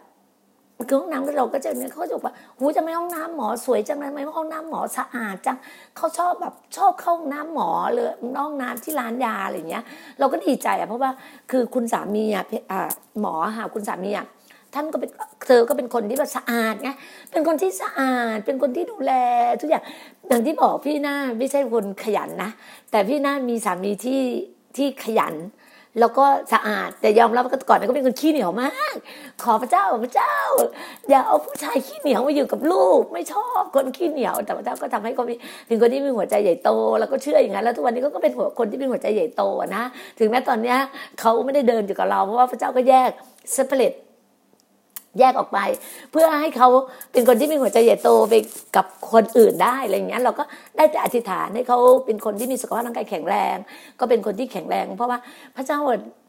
[0.90, 5.58] คือห้องน้ำเราก็จะเนี่ยเขาจะบอกว่าหูจะไม่ห้องน้ำหมอสวยจังเลยไหมห้องน้ำหมอสะอาดจัง
[5.98, 8.08] เขาชอบแบบชอบเข้าห้องน้ำหมอเลย
[8.42, 9.84] ห้องน้ำที่ร้านยาอะไรเงี้ย
[10.20, 11.12] เราก็ดีใจอะเพราะว่า
[11.52, 14.26] คือคุณสามีอะอ่าหมอค่ะคุณสามีอะ
[14.74, 15.10] ท่านก็เป็น
[15.46, 16.90] เธอก็เป็นคนที่แบบสะอาดไง
[17.32, 19.12] เป็นคนที่สะอาด เป็นคนที่ดูแล
[19.62, 19.84] ทุกอย่าง
[20.28, 22.52] อย่างที่บอกพี่หน้าไม่ใช่คนขยันนะ
[22.92, 24.22] แต่พี่หน้ามีสามีที่
[24.78, 25.34] ที่ขยัน
[26.00, 28.96] แล้วก็สะอาดแต่ยอมรับว่าก่อนนั้นก็เป็นคนขี้เหนียวมาก
[29.44, 30.36] ขอพระเจ้าพระเจ้า
[31.10, 35.24] อย่าเอาผู้ชายขี้เหนียวมาอยู่กับลูก ไม่ชอบคนขี้เหนียวแต่พระเจ้าก็ทำให้เขา
[35.68, 39.44] เป็นคนที่มีหัวใจใหญ่โต แล้วก็เชื่ออย่างนั้นแล้วทุกวันนี้ก็เป็นหัวคนที่มีหัวใจใหญ่โต
[39.76, 39.84] นะ
[40.20, 40.78] ถึงแม้ตอนเนี้ย
[41.20, 43.10] เขาไม่ได้เดินอยู่กับเราเพราะว่าพระเจ้าก็แยก
[43.54, 43.94] เซปเปรต
[45.20, 45.60] แยกออกไป
[46.12, 46.68] เพื่อให้เขา
[47.12, 48.34] เป็นคนที่มีหัวใจใหญ่โตไป
[48.76, 50.44] กับคนอื่นได้อะไรอย่างเงี้ยเราก็
[50.78, 53.56] ได้แต่อธิษฐานให้เขาเป็นคนที่มีสุขภาพร่างกายแข็งแรง
[54.00, 55.18] ก็เป็นคนที่แข็งแรง เพราะว่า
[55.56, 55.78] พระเจ้า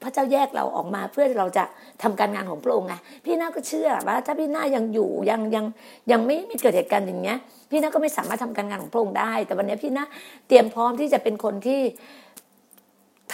[0.05, 1.65] พระเจ้าแยกเราออกมาเพื่อเราจะ
[2.03, 2.95] ทำการงานของพระองค์ไง
[3.25, 5.65] พี่น้าก็เชื่อว่าถ้าพี่น้ายังอยู่ยังยัง
[6.13, 7.39] ยังไม่มีเกิดเหตุการณ์อย่างเงี้ย
[7.71, 10.05] พี่น้าก็ไม่สามารถทำการงานของพระองค์ได้ แต่วันนี้พี่น้า
[10.49, 11.81] เตรียมพร้อมที่จะเป็นคนที่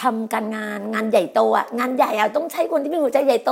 [0.01, 3.51] ทำการงานงานใหญ่โตอะงานใหญ่อะต้องใช้คนที่มีหัวใจใหญ่โต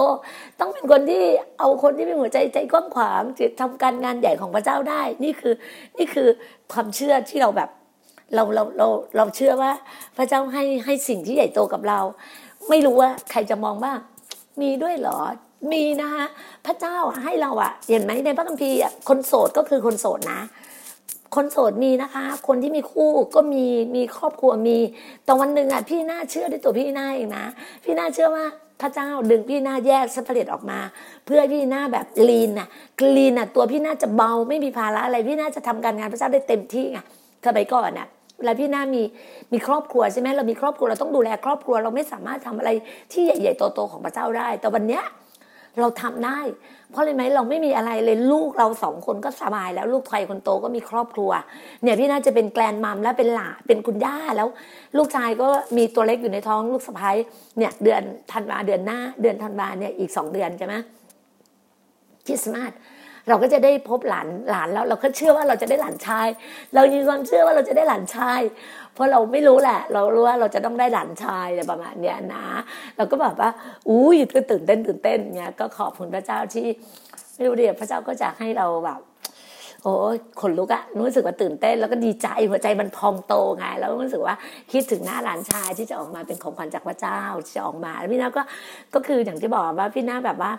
[0.60, 1.22] ต้องเป็นคนที่
[1.60, 5.54] เอาคนที่มีหัวใจใจกว้างขวางจะทำการงานใหญ่ของพระเจ้าได้ นี่คือ
[5.98, 6.28] นี่คือ
[6.74, 7.70] ความเชื่อที่เราแบบ
[8.36, 9.72] เราเราเราเราเชื่อว่า
[10.18, 12.00] พระเจ้าให้ให้สิ่งที่ใหญ่โตกับเรา
[12.70, 13.94] ไม่รู้ว่าใครจะมองว่า
[14.62, 15.18] มีด้วยเหรอ
[15.72, 16.26] มีนะคะ
[16.66, 18.78] พระเจ้าให้เราอะเห็นไหมในพระคัมภีร์
[19.10, 20.42] คนโสดก็คือคนโสดนะ
[21.36, 23.66] คนโสดมีนะคะ คนที่มีคู่ก็มี
[23.96, 24.78] มีครอบครัวมี
[25.26, 27.46] แต่วันหนึ่งอะพี่น่าเชื่อด้วยตัวพี่น่าเองนะ
[27.84, 28.46] พี่น่าเชื่อว่า
[28.82, 30.80] พระเจ้าดึงพี่หน่าแยกสัพเรตออกมา
[31.26, 32.68] เพื่อพี่หน่าแบบลีนน่ะ
[33.18, 37.00] ลีนน่ะตัวพี่หน่าจะเบาไม่มีภาระอะไรพี่หน่าจะทำการงานพระเจ้าได้เต็มที่ไง
[37.46, 39.04] สมัยก่อนน่ะเวลาพี่หน่ามี
[39.54, 42.70] มีครอบครัวใช่ไหมเรามีครอบครัวเราต้องดูแลครอบครัวเราไม่สามารถทำอะไร
[43.12, 45.04] ที่ใหญ่ๆโตๆของพระเจ้าได้ แต่วันเนี้ย
[45.80, 46.40] เราทำได้
[46.92, 51.32] เพราะอะไรไหมเราไม่มีอะไรเลยลูกเราสองคนก็สบายแล้วลูกชายคนโตก็มีครอบครัว
[51.84, 54.48] เนี่ยพี่น่าจะเป็นแกลนมัมแล้วเป็นหลาเป็นคุณย่าแล้ว
[54.98, 55.48] ลูกชายก็
[55.78, 57.12] มีตัวเล็กอยู่ในท้องลูกสะใภ้
[57.58, 60.76] เนี่ยเดือนธันวาเดือนหน้า เดือนธันวาเนี่ยอีกสองเดือนใช่ไหม
[62.26, 62.72] คริสต์มาส
[63.30, 66.28] เราก็จะได้พบหลานหลานแล้วเราก็เชื่อว่าเราจะได้หลานชาย
[66.74, 68.42] เรามีความเชื่อว่าเราจะได้หลานชาย
[68.94, 72.46] เพราะเราไม่รู้แหละ เรารู้ว่าเราจะต้องได้หลานชายอะไรประมาณเนี้ยนะ
[72.98, 73.50] เราก็แบบว่า
[73.90, 76.68] อุ้ยก็ตื่นเต้นตื่นเต้นเงี้ยก็ขอบคุณพระเจ้าที่
[77.36, 79.00] ไม่รู้เดียพระเจ้าก็จะให้เราแบบ
[79.84, 84.36] โอ้ยขนลุกอะรู้สึกว่าตื่นเต้นแล้วก็ดีใจหัวใจมันพองโตไงแล้วรู้สึกว่า
[84.72, 88.42] คิดถึงหน้าหลานชายที่จะออกมาเป็นของขวัญจากพระเจ้าที่จะออกมาแล้วพี่น้าก็
[88.94, 90.52] ก็คืออย่างที่บอกว่าพี่น้าแบบว่า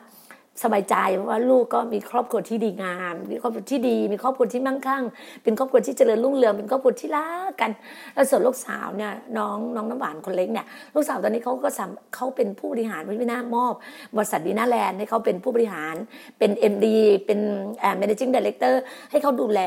[0.62, 5.02] สบายใจเพราะว่าลูกก็มีครอบครัวที่ดีงามมีครอบครัวที่ดี มีครอบครัวที่มั่งคั่ง
[5.42, 7.70] เป็นครอบครัวที่เจริญรุ่งเรืองเป็นครอบครัวที่รักกัน
[8.14, 11.80] แล้วส่วนลูกสาวเนี่ยน้องน้องน้ำหวานคนเล็กเนี่ยลูกสาวตอนนี้เขาก็ส
[12.14, 13.74] เขาเป็นผู้บริหารพี่นามอบ
[14.16, 15.94] บริษัทดีน่าแลนด์ให้เขาเป็นผู้บริหาร
[16.38, 16.86] เป็น MD
[17.26, 17.40] เป็น
[17.80, 18.74] เอ่อ managing director
[19.10, 19.60] ให้เขาดูแล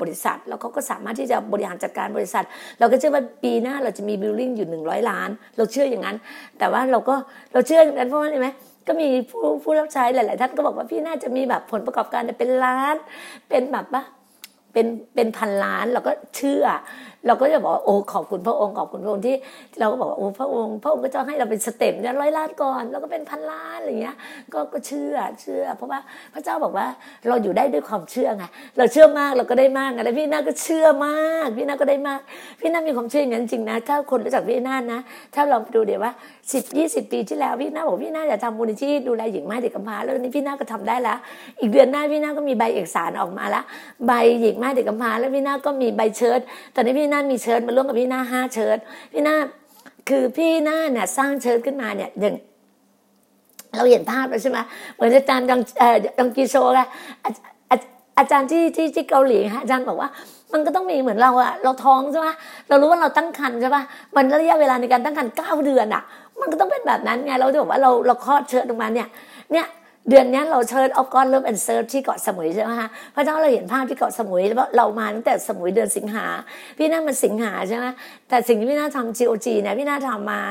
[0.00, 2.44] บริษัท แล้วเขาก็สามารถที่จะบริหารจัดการบริษัท
[2.78, 6.16] เราก็เชื่อว่าปีหน้าเราจะมี building อยู่หนึ่งร้อยล้าน เราเชื่ออย่างนั้น
[6.58, 7.14] แต่ว่าเราก็
[7.52, 8.50] เราเชื่ออย่างนั้นเพราะว่าอะไรไหม
[8.86, 12.96] ก็มีผู้ผู้รับใช้หลาย ๆ ท่านก็บอกว่าพี่น่าจะมีแบบผลประกอบการเป็นล้าน
[13.48, 14.02] เป็นแบบว่า
[14.72, 16.64] เป็นเป็นพันล้านเราก็เชื่อ
[17.26, 19.36] เราก็จะบอกโอ้ขอบคุณพระองค์ขอบคุณพระองค์ที่
[19.80, 24.16] เราก็บอกว่าโอ้พระองค์พระองค์ก็จะให้เราเป็นสเต็ปเนี่ยร้อยล้านก่อน แล้วก็เป็นพันล้านอะไรเงี้ย
[24.52, 26.00] ก็ก็เชื่อเชื่อ เพราะว่า
[26.34, 26.86] พระเจ้าบอกว่า
[27.28, 28.44] เราอยู่ได้ด้วยความเชื่อไง
[28.78, 32.20] เราเชื่อมากเราก็ได้มากไงแล้วพี่น่าก็เชื่อมาก พี่น่าก็ได้มาก
[32.60, 35.00] พี่น่ามีความเชื่ออย่างนั้นจริงนะถ้าคนรู้จักพี่น่านะ
[35.34, 36.12] ถ้าเราดูเดี๋ยวว่า
[36.52, 41.18] สิบยี่สิบปีที่แล้วพี่น่าบอกพี่น่าจะทำมูลนิธิดูแลหญิงไม้เด็กกำพร้าแล้วตอนนี้พี่น่าก็ทำได้แล้ว
[41.60, 43.64] อีกเดือนหน้าพี่น่าก็มีใบเอกสารออกมาล้ว
[44.06, 46.40] ใบหญิงไม้เด็กกำพร้าแล้วพี่นาก็มีใบเชิญ
[46.74, 48.76] ตอนนี้พี่น่ามีเชิญมาร่วมกับพี่น่าห้าเชิญ
[49.12, 49.36] พี่น่า
[50.08, 52.34] คือพี่น่าเนี่ยสร้างเชิญขึ้นมาเนี่ยหนึ่ง
[53.76, 54.58] เราเห็นภาพแล้วใช่ไหม
[54.94, 56.88] เหมือนอาจารย์ดังเอ่อดังกีโชอะ
[57.24, 57.30] อา
[57.70, 57.76] อา
[58.18, 60.08] อาจารย์ที่ที่ที่เกาหลีฮะอาจารย์บอกว่า
[60.52, 62.28] มันก็ต้องมีเหมือนเราอะเราท้องใช่ไหม
[62.68, 63.82] เรารู้ว่าเราตั้งครรภ์ใช่ปะ
[64.16, 66.02] มันระยะเวลาในการตั้งครรภ์เก้าเดือนอะ
[66.40, 69.08] มันก็ต้องเป็นแบบนั้นไงเราจะบอกว่าเราเราคลอดเชื้อออกมาเนี่ย
[69.52, 69.66] เนี่ย
[70.08, 76.26] เดือนนี้เราเชิญออฟกอนเริ่มแอนเซิร์ที่เกาะสมุยใช่ไหมฮะพระเจ้าเราเห็นภาพที่เกาะสมุยแล้วเรามาตั้งแต่สมุยเดือนสิงหา
[76.78, 77.86] พี่น่ามันสิงหาใช่ไหม
[78.28, 80.42] แต่สิ่งที่พี่น่าทำ GOG เนี่ยพี่น่าทำมา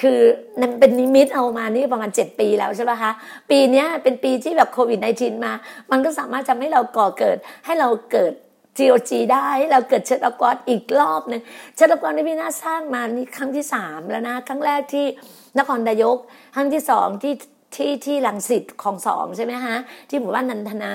[0.00, 0.20] คือ
[0.60, 3.12] มันเป็นนิมิตเอามานี่ประมาณ 7 ปีแล้วใช่ไหมคะ
[3.50, 5.52] ปีนี้เป็นปีที่แบบโควิด -19 มา
[5.90, 8.32] มันก็สามารถทำให้เราก่อเกิดให้เราเกิด
[8.78, 11.42] GOG ได้ให้เราเกิดเชิดอกรอีกรอบหนึ่ง
[11.76, 15.06] เชิดอกรที่พี่นาสร้างมานี่ครั้งที่สามแล้วนะ ครั้งแรกที่
[15.58, 16.16] นครนายก
[16.54, 17.32] ครั้งที่สองที่
[17.74, 19.76] ที่ที่ลังสิตของสองใช่ไหมฮะ
[20.08, 20.94] ที่หมู่บ้านนันทนา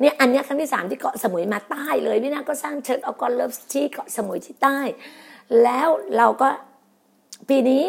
[0.00, 4.78] เนี่ยอันนี้ครั้งที่สามที่เกาะสมุยมาใต้เลยพี่นาก็สร้างเชิดอกรเลิฟที่เกาะสมุยที่ใต้
[5.62, 6.48] แล้วเราก็
[7.48, 7.84] ปีนี้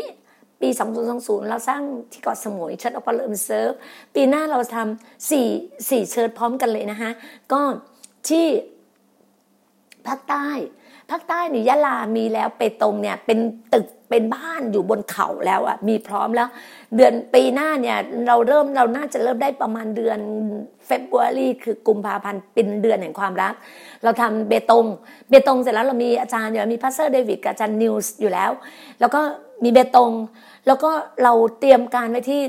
[0.62, 0.69] ปี
[1.09, 1.81] 2020 เราสร้าง
[2.12, 3.71] ที่เกาะสมุยเชิดออกมาเริ่มเซิร์ฟ
[4.15, 5.47] ปีหน้าเราทำสี่
[5.89, 7.12] สี่เชิดพร้อมกันเลยนะคะ
[7.51, 7.62] ก็
[8.29, 8.47] ที่
[10.07, 10.47] ภาคใต้
[11.13, 13.39] ภาคใต้นี่ยะลามีแล้วไปตงเนี่ยเป็น
[13.73, 16.47] ตึกเป็นบ้านอยู่บนเขาแล้วอะมีพร้อมแล้ว
[16.95, 17.97] เดือนปีหน้าเนี่ย
[18.28, 20.19] เราเริ่มเราน่าจะเริ่มได้ประมาณเดือน
[20.86, 23.54] เฟบรุรีคือกุมภาพันธ์เป็นเดือนแห่งความรัก
[24.04, 24.86] เราทำเบตง
[25.30, 28.52] เบตงเสร็จแล้วเรามีอาจารย์อยู่มี Pastor เดวิดกับอาจารย์นิวส์อยู่แล้ว
[28.99, 29.21] แล้วก็
[29.63, 30.12] มีเบตง
[30.67, 30.91] แล้วก็
[31.23, 32.41] เราเตรียมการไว้ที่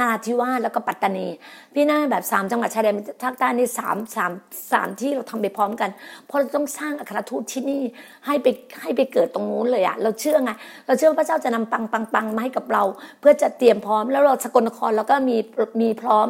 [0.00, 1.28] นราธิวาสแล้วก็ปัตตานี
[1.74, 4.32] พี่หน้าแบบสามจังหวัดชายแดนภาคใต้นี่สามสาม
[4.72, 5.90] สามที่เราทำไปพร้อมกัน
[6.26, 7.82] เพราะเราต้องสร้างอัครทูตที่นี่
[8.26, 8.46] ให้ไป
[8.80, 10.50] ให้ไปเกิดตรงนู้นเลยอะเราเชื่อไง
[10.86, 12.82] เราเชื่อว่าพระเจ้าจะนำปังปังปังมาให้กับเรา
[13.20, 15.36] เพื่อจะเตรียมพร้อม แล้วเราสกลนครเราก็มี
[15.80, 16.26] มีพร้อม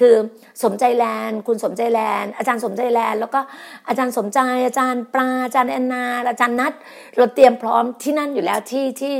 [0.00, 0.14] คือ
[0.64, 3.40] สมใจแลนคุณสมใจแลนอาจารย์สมใจแลนแล้วก็
[3.88, 6.72] อาจารย์สมใจอาจารย์ปลาอาจารย์แอนนาอาจารย์นัท
[7.16, 9.14] เราเตรียมพร้อมที่นั่นอยู่แล้วที่ที่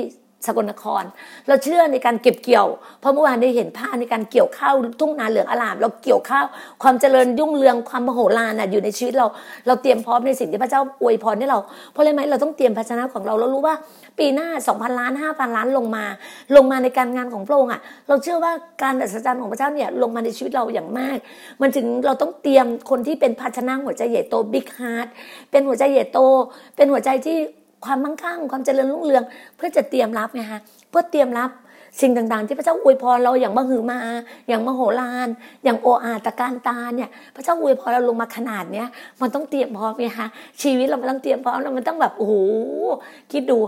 [0.46, 1.02] สกลนคร
[1.48, 2.66] เราเชื่อในการเก็บเกี่ยว
[3.00, 6.44] เพราะเมื่อวานได้เห็นภาพในการเกี่ยวข้าวทุ่งนาเหลืองอลาม เราเกี่ยวข้าว
[6.82, 9.26] ความเจริญรุ่งเรืองความมโหฬารน่ะอยู่ในชีวิตเรา
[9.66, 11.58] เราเตรียมพร้อมในสิ่งที่พระเจ้าอวยพรให้เรา
[11.92, 13.74] เพราะอะไรไหมเราต้องเตรียมภาชนะของเราเรารู้ว่า
[14.18, 16.04] ปีหน้า2,000ล้าน5,000ล้านลงมา
[16.56, 21.18] ลงมาในการงานของพระองค์อะเราเชื่อว่าการอัศจรรย์ของพระเจ้าเนี่ยลงมาในชีวิตเราอย่างมาก
[21.60, 25.06] มันถึงเราต้องเตรียมคนที่เป็นภาชนะหัวใจใหญ่โต Big Heart
[25.50, 26.18] เป็นหัวใจใหญ่โต
[26.76, 27.38] เป็นหัวใจที่
[27.84, 29.24] ความมั่งคั่งความเจริญรุ่งเรือง
[29.56, 31.50] เพื่อจะเตรียมรับไงฮะเพื่อเตรียมรับ
[32.00, 33.98] สิ่งต่างๆ ที่พระเจ้าอวยพรเราอย่างมหึมา
[34.48, 35.28] อย่างมโหฬาร
[35.64, 38.88] อย่างโอฬารตระการตาเนี่ยพระเจ้าอวยพรเราลงมาขนาดเนี้ย
[39.20, 40.28] มันต้องเตรียมพร้อมไงฮะ
[40.62, 42.34] ชีวิตเรามันต้องเตรียมพร้อมแล้วมันต้องแบบโอ้โห
[43.32, 43.58] คิดดู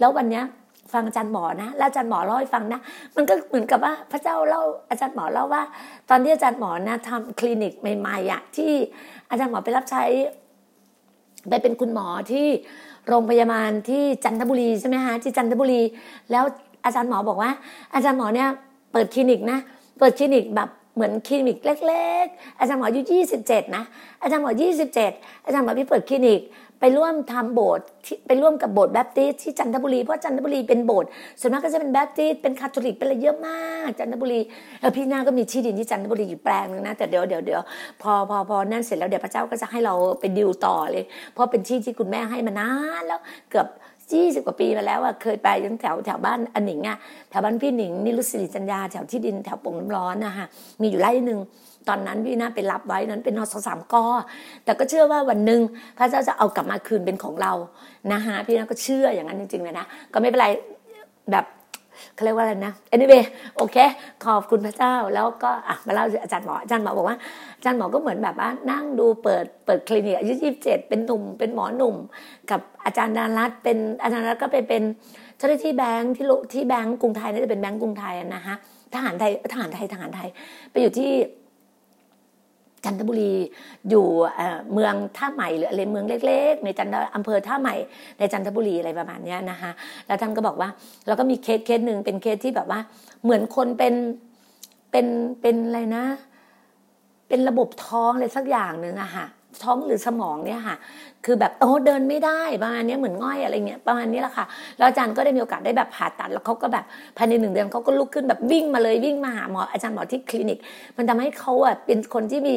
[0.00, 0.44] แล้ววันเนี้ย
[0.92, 2.80] ฟังอาจารย์หมอนะแล้วอาจารย์หมอเล่าให้ฟังนะ
[3.16, 5.62] มันก็เหมือนกับว่าพระเจ้าเล่าอาจารย์หมอเล่าว่า
[6.10, 8.72] ตอนที่อาจารย์หมอนะทำคลินิกใหม่ๆอะที่
[9.30, 10.04] อาจารย์หมอไปรับใช้
[11.48, 12.46] ไปเป็นคุณหมอที่
[13.08, 15.82] โรงพยาบาลที่จันทบุรีใช่ไหมฮะที่จันทบุรี
[16.30, 16.44] แล้ว
[16.84, 17.50] อาจารย์หมอบอกว่า
[17.94, 18.48] อาจารย์หมอเนี่ย
[18.92, 19.58] เปิดคลินิกนะ
[19.98, 23.00] เปิดคลินิกแบบเหมือนคลินิกเล็ก ๆ อาจารย์หมออายุ
[23.38, 23.84] 27 นะ
[24.22, 24.52] อาจารย์หมอ
[24.98, 26.40] 27 อาจารย์หมอพี่เปิดคลินิก
[26.80, 27.86] ไปร่วมทำโบสถ์
[28.26, 31.08] ไปร่วมกับโบสถ์แบปติสที่จันทบุรีเพราะจันทบุรีเป็นโบสถ์
[31.40, 34.40] ส่วนมากก็จะเป็นแบปติสเป็นคาทอลิกเป็นอะไรเยอะมากจันทบุรี
[34.80, 37.60] แล้วพี่นาก็มีที่ดินที่จันทบุรีอยู่แปลงนึงนะแต่เดี๋ยวเดี๋ยวเดี๋ยว
[38.02, 43.66] พอพอพอนั่นเสร็จแล้วเดี๋ยวพระเจ้าก็จะให้เราไปดิวต่อเลย เพราะเป็นที่ที่คุณแม่ให้มานานแล้วเกือบ
[44.12, 46.98] ยี่สิบกว่าปีมาแล้วอะเคยไปยังแถวแถวบ้านอันหนิงอะ
[47.30, 50.46] แถวบ้านพี่หนิงนิรุสิริจัญญาแถวที่ดินแถวปงน้ำร้อนนะคะ
[50.80, 51.38] มีอยู่ไร่หนึ่ง
[51.88, 54.04] ตอนนั้นพี่น่าไปรับไว้นั้นเป็นนอสสามกอ
[54.64, 55.60] แต่ก็เชื่อว่าวันหนึ่ง
[55.98, 57.52] พระเจ้าจะเอากลับมาคืนเป็นของเรา
[58.12, 60.48] นะคะพี่น่าก็เชื่ออย่างนั้นจริงๆเลยนะก็ไม่เป็นไร
[61.30, 61.44] แบบ
[62.14, 63.22] เขาเรียกว่าอะไรนะ anyway
[63.56, 63.76] โอเค
[64.24, 67.16] ขอบคุณพระเจ้าแล้วก็อะมาเล่าอาจารย์หมออาจารย์หมอบอกว่า
[67.56, 71.96] อาจารย์หมอก็เหมือนแบบว่านั่งดูเปิดเปิดคลินิกอายุยี่สิบเจ็ดเป็นหนุ่มเป็นหมอหนุ่ม
[72.50, 74.82] กับอาจารย์ดารัตเป็นอาจารย์ดารัตก็ไปเป็น
[75.38, 78.56] เจ้าหน้าที่แบงค์ที่ที่แบงค์กรุงไทยน่าจะเป็นแบงค์กรุงไทยนะฮะ
[78.94, 80.28] ทหารไทยทหารไทยทหารไทย
[80.70, 81.10] ไปอยู่ที่
[82.86, 83.34] จันทบุรี
[83.90, 84.06] อยู่
[84.72, 87.74] เมืองท่าใหม่หรืออะไรเมืองเล็ก ๆ ในจันทอำเภอท่าใหม่
[88.18, 89.70] ในจันทบุรีอะไรประมาณนี้นะคะ
[90.06, 90.68] แล้วท่านก็บอกว่า
[91.06, 92.80] เราก็มี case case หนึ่งเป็นเคสที่แบบว่า
[93.22, 93.94] เหมือนคนเป็น
[94.90, 95.06] เป็น
[95.40, 96.04] เป็นอะไรนะ
[97.28, 99.26] เป็นระบบท้องอะไรสักอย่างหนึ่งอะค่ะ
[99.64, 100.76] ท้องหรือสมองเนี่ยค่ะ
[101.24, 104.46] คือแบบโอ้เดินไม่ได้ประมาณนี้เหมือนง่อยอะไรเงี้ยประมาณนี้แหละค่ะ
[104.78, 106.84] แล้วอาจารย์ก็ได้มีโอกาสได้แบบผ่าตัดแล้วเขาก็แบบ
[107.16, 110.58] ภายในหนึ่งเดือนเขาก็ลุกขึ้นแบบวิ่งมาเลยวิ่งมาหาหมออาจารย์หมอที่คลินิก
[110.96, 112.56] มันทำให้เขาอะเป็นคนที่มี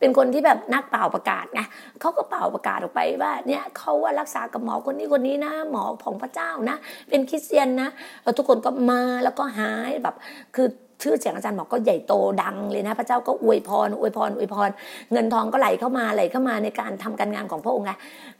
[0.00, 1.60] เป็นคนที่แบบนักเป่าประกาศไง
[2.00, 6.76] เขาก็เป่าประกาศออกไปว่าเนี่ยเขาว่ารักษากับหมอคนนี้คนนี้นะ หมอของพระเจ้านะ
[7.08, 7.88] เป็นคริสเตียนนะ
[8.22, 10.14] แล้วทุกคนก็มาแล้วก็หายแบบ
[10.56, 10.68] คือ
[11.02, 14.70] ชื่อเสียงอาจารย์หมอก็ใหญ่โตดังเลยนะ พระเจ้าก็อวยพรอวยพรอวยพร
[15.12, 17.92] เงินทองก็ไหลเข้ามาไหลเข้ามาในการทำการงานของพระองค์ไง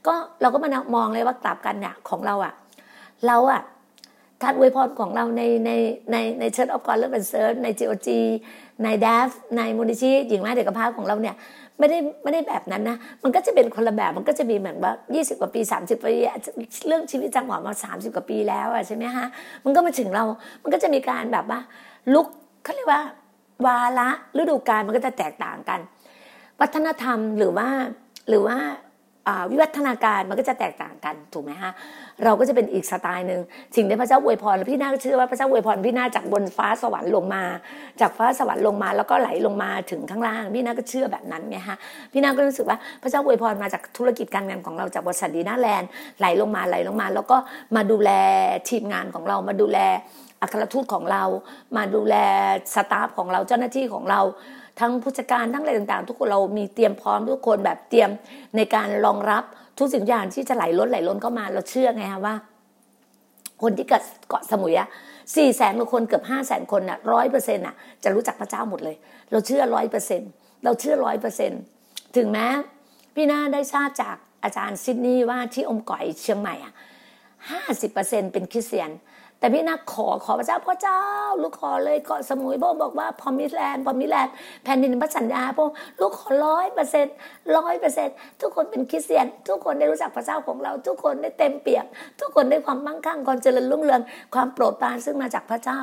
[0.07, 2.53] ก็เราก็มามองเลยว่ากลับกันเนี่ยของเราอะ
[3.27, 3.61] เราอะ
[4.43, 5.71] การอวยพรของเราในใน
[6.11, 8.19] ในในเชิร์ตออฟกอร์เลอร์เบนเซิร์ในจีโอจี
[8.83, 11.35] ในเดฟในมูนิชิหญิงแม่เด็กกระพาของเราเนี่ย
[11.79, 16.13] ไม่ได้ไม่ได้แบบนั้นนะ มันก็จะเป็นคนละแบบ มันก็จะมีเหมือนว่า 20 กว่าปี 30 ปี
[16.87, 19.25] เรื่องชีวิตจังหวะมา 30 กว่าปีแล้วอะใช่ไหมฮะ
[19.63, 20.23] มันก็มาถึงเรา
[20.63, 21.59] มันก็จะมีการแบบว่า
[22.13, 22.27] ลุก
[22.63, 23.01] เขาเรียกว่า
[23.65, 25.79] วาระฤดูกาลมันก็จะแตกต่างกัน
[26.61, 27.67] วัฒนธรรมหรือว่า
[28.29, 28.57] หรือว่า
[29.51, 31.71] วิวัฒนาการมันก็จะแตกต่างกันถูกไหมฮะ
[32.23, 33.41] เราก็จะเป็นอีกสไตล์หนึ่ง
[33.75, 37.43] สิ่งที่พระเจ้าอวยพรพี่นาเชื่อว่าพระเจ้าอวยพรพี่นาจากบนฟ้าสวรรค์ลงมา
[38.01, 41.77] จากฟ้าสวรรค์ลงมา แล้วก็ไหลลงมาถึงข้างล่างพี่นาก็เชื่อแบบนั้นไงฮะ
[42.11, 47.37] พี่นาก็รู้สึกว่าพระเจ้าอวยพรมาจากธุรกิจการงานของเราจากบริษัทดีน่าแลนด์ไหลลงมาไหลลงมา แล้วก็
[47.75, 48.11] มาดูแล
[48.69, 49.79] ทีมงานของเรามาดูแล
[50.41, 51.23] อัครทูตของเรา
[51.77, 52.15] มาดูแล
[52.75, 54.21] สตาฟของเราเจ้าหน้าที่ของเรา
[54.81, 58.09] ทั้งผู้จัดการทั้งอะไรต่างๆ ทุกคนเรามีเตรียมพร้อมทุกคนแบบเตรียม
[58.55, 59.43] ในการรองรับ
[59.77, 62.35] ทุกสิ่งอย่างที่จะไหลล้นไหลล้นเข้ามา เราเชื่อไงคะว่า
[63.61, 64.87] คนที่เกิดเกาะสมุยอะ
[65.35, 68.95] สี่แสนกว่าคนเกือบห้าแสนคนอะร้อยเปอร์เซ็นต์อะจะรู้จักพระเจ้าหมดเลย
[69.31, 70.29] เราเชื่อร้อยเปอร์เซ็นต์
[70.63, 71.61] เราเชื่อร้อยเปอร์เซ็นต์
[72.17, 72.47] ถึงแม้
[73.15, 76.73] พี่นาได้ทราบจากอาจารย์ซิดนีย์ว่าที่อมก่อยเชียงใหม่อะ
[77.51, 78.89] ห้าสิบเปอร์เซ็นต์เป็นคริสเตียน
[79.41, 81.01] แต่พี่นักขอขอพระเจ้าพ่อเจ้า
[81.41, 85.59] ลูกขอเลยเกาะสมุยโบบอกว่าพอมิแลนด์พอมิแลนด์แผ่นดินพระสัญญาพ
[86.01, 87.15] ลูกขอร้อยเปอร์เซ็นต์
[87.57, 91.85] ร้อยเปอร์เซ็นต์ทุกคนเป็นคริสเตียน ทุกคนได้รู้จักพระเจ้าของเรา ทุกคนได้เต็มเปี่ยม
[92.19, 94.01] ทุกคนได้ความมั่งคั่งความเจริญรุ่งเรือง
[94.35, 95.79] ความโปรดปรานซึ่งมาจากพระเจ้า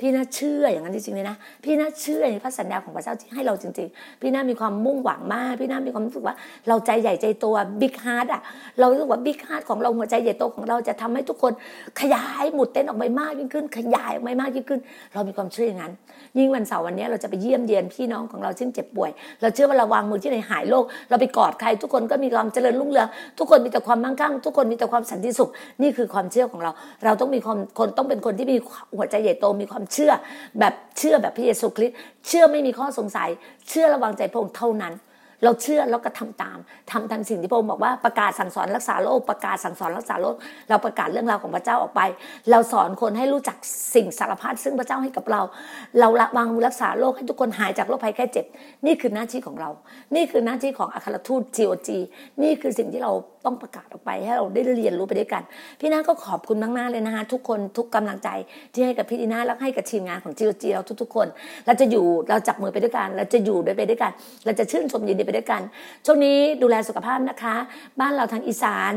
[0.00, 6.34] พี่นาเชื่ออย่างนั้นจริงๆเลยนะ พี่นาเชื่อในพระสัญญาของพระเจ้าที่ให้เราจริง ๆ พี่นามีความมุ่งหวังมาก พี่นามีความรู้สึกว่า
[6.68, 7.44] เราใจใหญ่ใจโต
[7.80, 8.42] big heart อะ
[8.78, 11.52] เรารู้สึกว่า big heart ของเราหัวใจใหญ่โตของเราจะทำให้ทุกคน
[12.00, 14.80] ขยายหมุดเต็นท์ออกไปมากยิ่งขึ้น ขยายออกมามากยิ่งขึ้น
[15.14, 15.92] เรามีความเชื่ออย่างนั้น
[16.38, 19.10] ยิ่งวันเสาร์วันนี้เราจะไปเยี่ยมเยียนพี่น้องของเราซึ่งเจ็บป่วย
[19.40, 25.50] เราเชื่อว่าเราวางมือที่ไหนหายโรคเราไปกอดใคร ทุกคนก็มีความเจริญรุ่งเรืองทุกคนมีแต่ความมั่งคั่ง ทุกคนมีแต่ความสันติสุข
[25.82, 26.70] นี่คือความเชื่อของเรา
[27.04, 28.56] เราต้องมีความคนต้องเป็นคนที่มี
[28.96, 30.12] หัวใจใหญ่โตมีความเชื่อ
[30.58, 33.28] แบบเชื่อแบบพระเยซูคริสต์เชื่อไม่มีข้อสงสัย
[33.68, 34.94] เชื่อระวังใจพระองค์เท่านั้น
[35.44, 36.58] เราเชื่อแล้วก็ทำตาม
[36.90, 40.36] ทำตามสิ่งที่พระองค์บอกว่าประกาศสั่งสอนรักษาโรคประกาศสั่งสอนรักษาโรค
[40.68, 42.00] เราประกาศเรื่องราวของพระเจ้าออกไป
[42.50, 43.56] เราสอนคนให้รู้จัก
[43.94, 45.42] สิ่งสารพัดซึ่งพระเจ้าให้กับเรา
[46.00, 48.46] เราละวางรักษาโรคให้ทุกคนหายจากโรคภัยแค่เจ็บ
[48.86, 49.70] นี่คือหน้าที่ของเรา
[50.14, 51.88] นี่คือหน้าที่ของอัครทูต GOG
[52.42, 53.12] นี่คือสิ่งที่เรา
[53.44, 55.42] ต้องประกาศออกไป ให้เราได้เรียนรู้ไปด้วยกัน
[55.80, 58.28] พี่นาก็ขอบคุณมากๆเลยนะคะทุกคนทุกกำลังใจ
[58.72, 61.26] ที่ให้กับพี่ดีน่าแล้วให้กับทีมงานของ GOG เราทุกๆคน
[61.66, 64.12] เราจะอยู่เราจับมือไปด้วยกัน เราจะอยู่ด้วยไปด้วยกัน
[64.44, 65.62] เราจะชื่นชมยินดีไปด้วยกัน
[66.06, 67.54] ช่วงนี้ดูแลสุขภาพนะคะ
[68.00, 68.92] บ้านเราทางอีสาน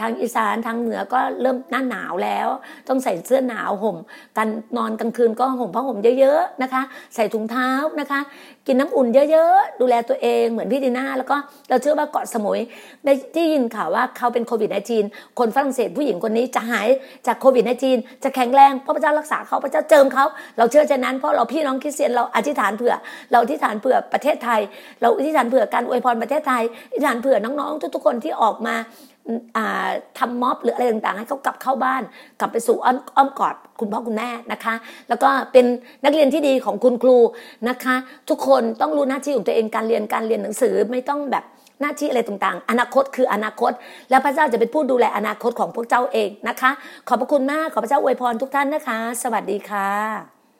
[0.00, 2.48] ทางอีสานทางเหนือก็เริ่มหน้าหนาวแล้ว
[2.88, 3.96] ต้องใส่เสื้อหนาวห่ม
[4.36, 6.82] กันนอนกลางคืนก็ห่มผ้าห่มเยอะๆนะคะ
[7.14, 8.20] ใส่ถุงเท้านะคะ
[8.66, 11.36] กินน้ำอุ่นเยอะๆ ดูแลตัวเองเหมือนพี่ดีน่าแล้วก็
[11.68, 12.60] เราเชื่อว่าเกาะสมุย
[13.04, 14.70] ได้ที่ยินข่าวว่าเขาเป็นโควิด
[15.04, 16.88] -19 คนฝรั่งเศสผู้หญิงคนนี้จะหาย
[17.26, 20.24] จากโควิด -19 จะแข็งแรงพระเจ้ารักษาเขาพระเจ้าเจิมเขา
[20.58, 22.94] เราเชื่อฉะนั้นเพราะเราพี่น้องคริสเตียนเราอธิษฐานเผื่อ
[23.30, 24.60] เราอธิษฐานเผื่อประเทศไทย
[25.02, 28.76] เราอธิษฐานเผื่อการอวยพรประเทศไทยอธิษฐานเผื่อน้องๆทุกๆคนที่ออกมา
[30.18, 32.02] ทำม็อบหรืออะไรต่างๆ ให้เขากลับเข้าบ้าน
[32.40, 32.76] กลับไปสู่
[33.16, 34.74] อ้อมกอดคุณพ่อคุณแม่นะคะ
[35.08, 35.64] แล้วก็เป็น
[36.04, 37.18] นักเรียนที่ดีของคุณครู
[37.68, 37.94] นะคะ
[38.30, 41.44] ทุกคนต้องรู้หน้าที่ของตัวเองการเรียนการเรียนหนังสือไม่ต้องแบบ
[41.80, 43.72] หน้าที่อะไรต่างๆ อนาคตคืออนาคต
[44.10, 46.70] แล้วพระเจ้าจะเป็นผู้ดูแลอนาคตของพวกเจ้าเองนะคะ
[47.08, 50.35] ขอบพระคุณมากขอพระเจ้าอวยพรทุกท่านนะคะ สวัสดีค่ะ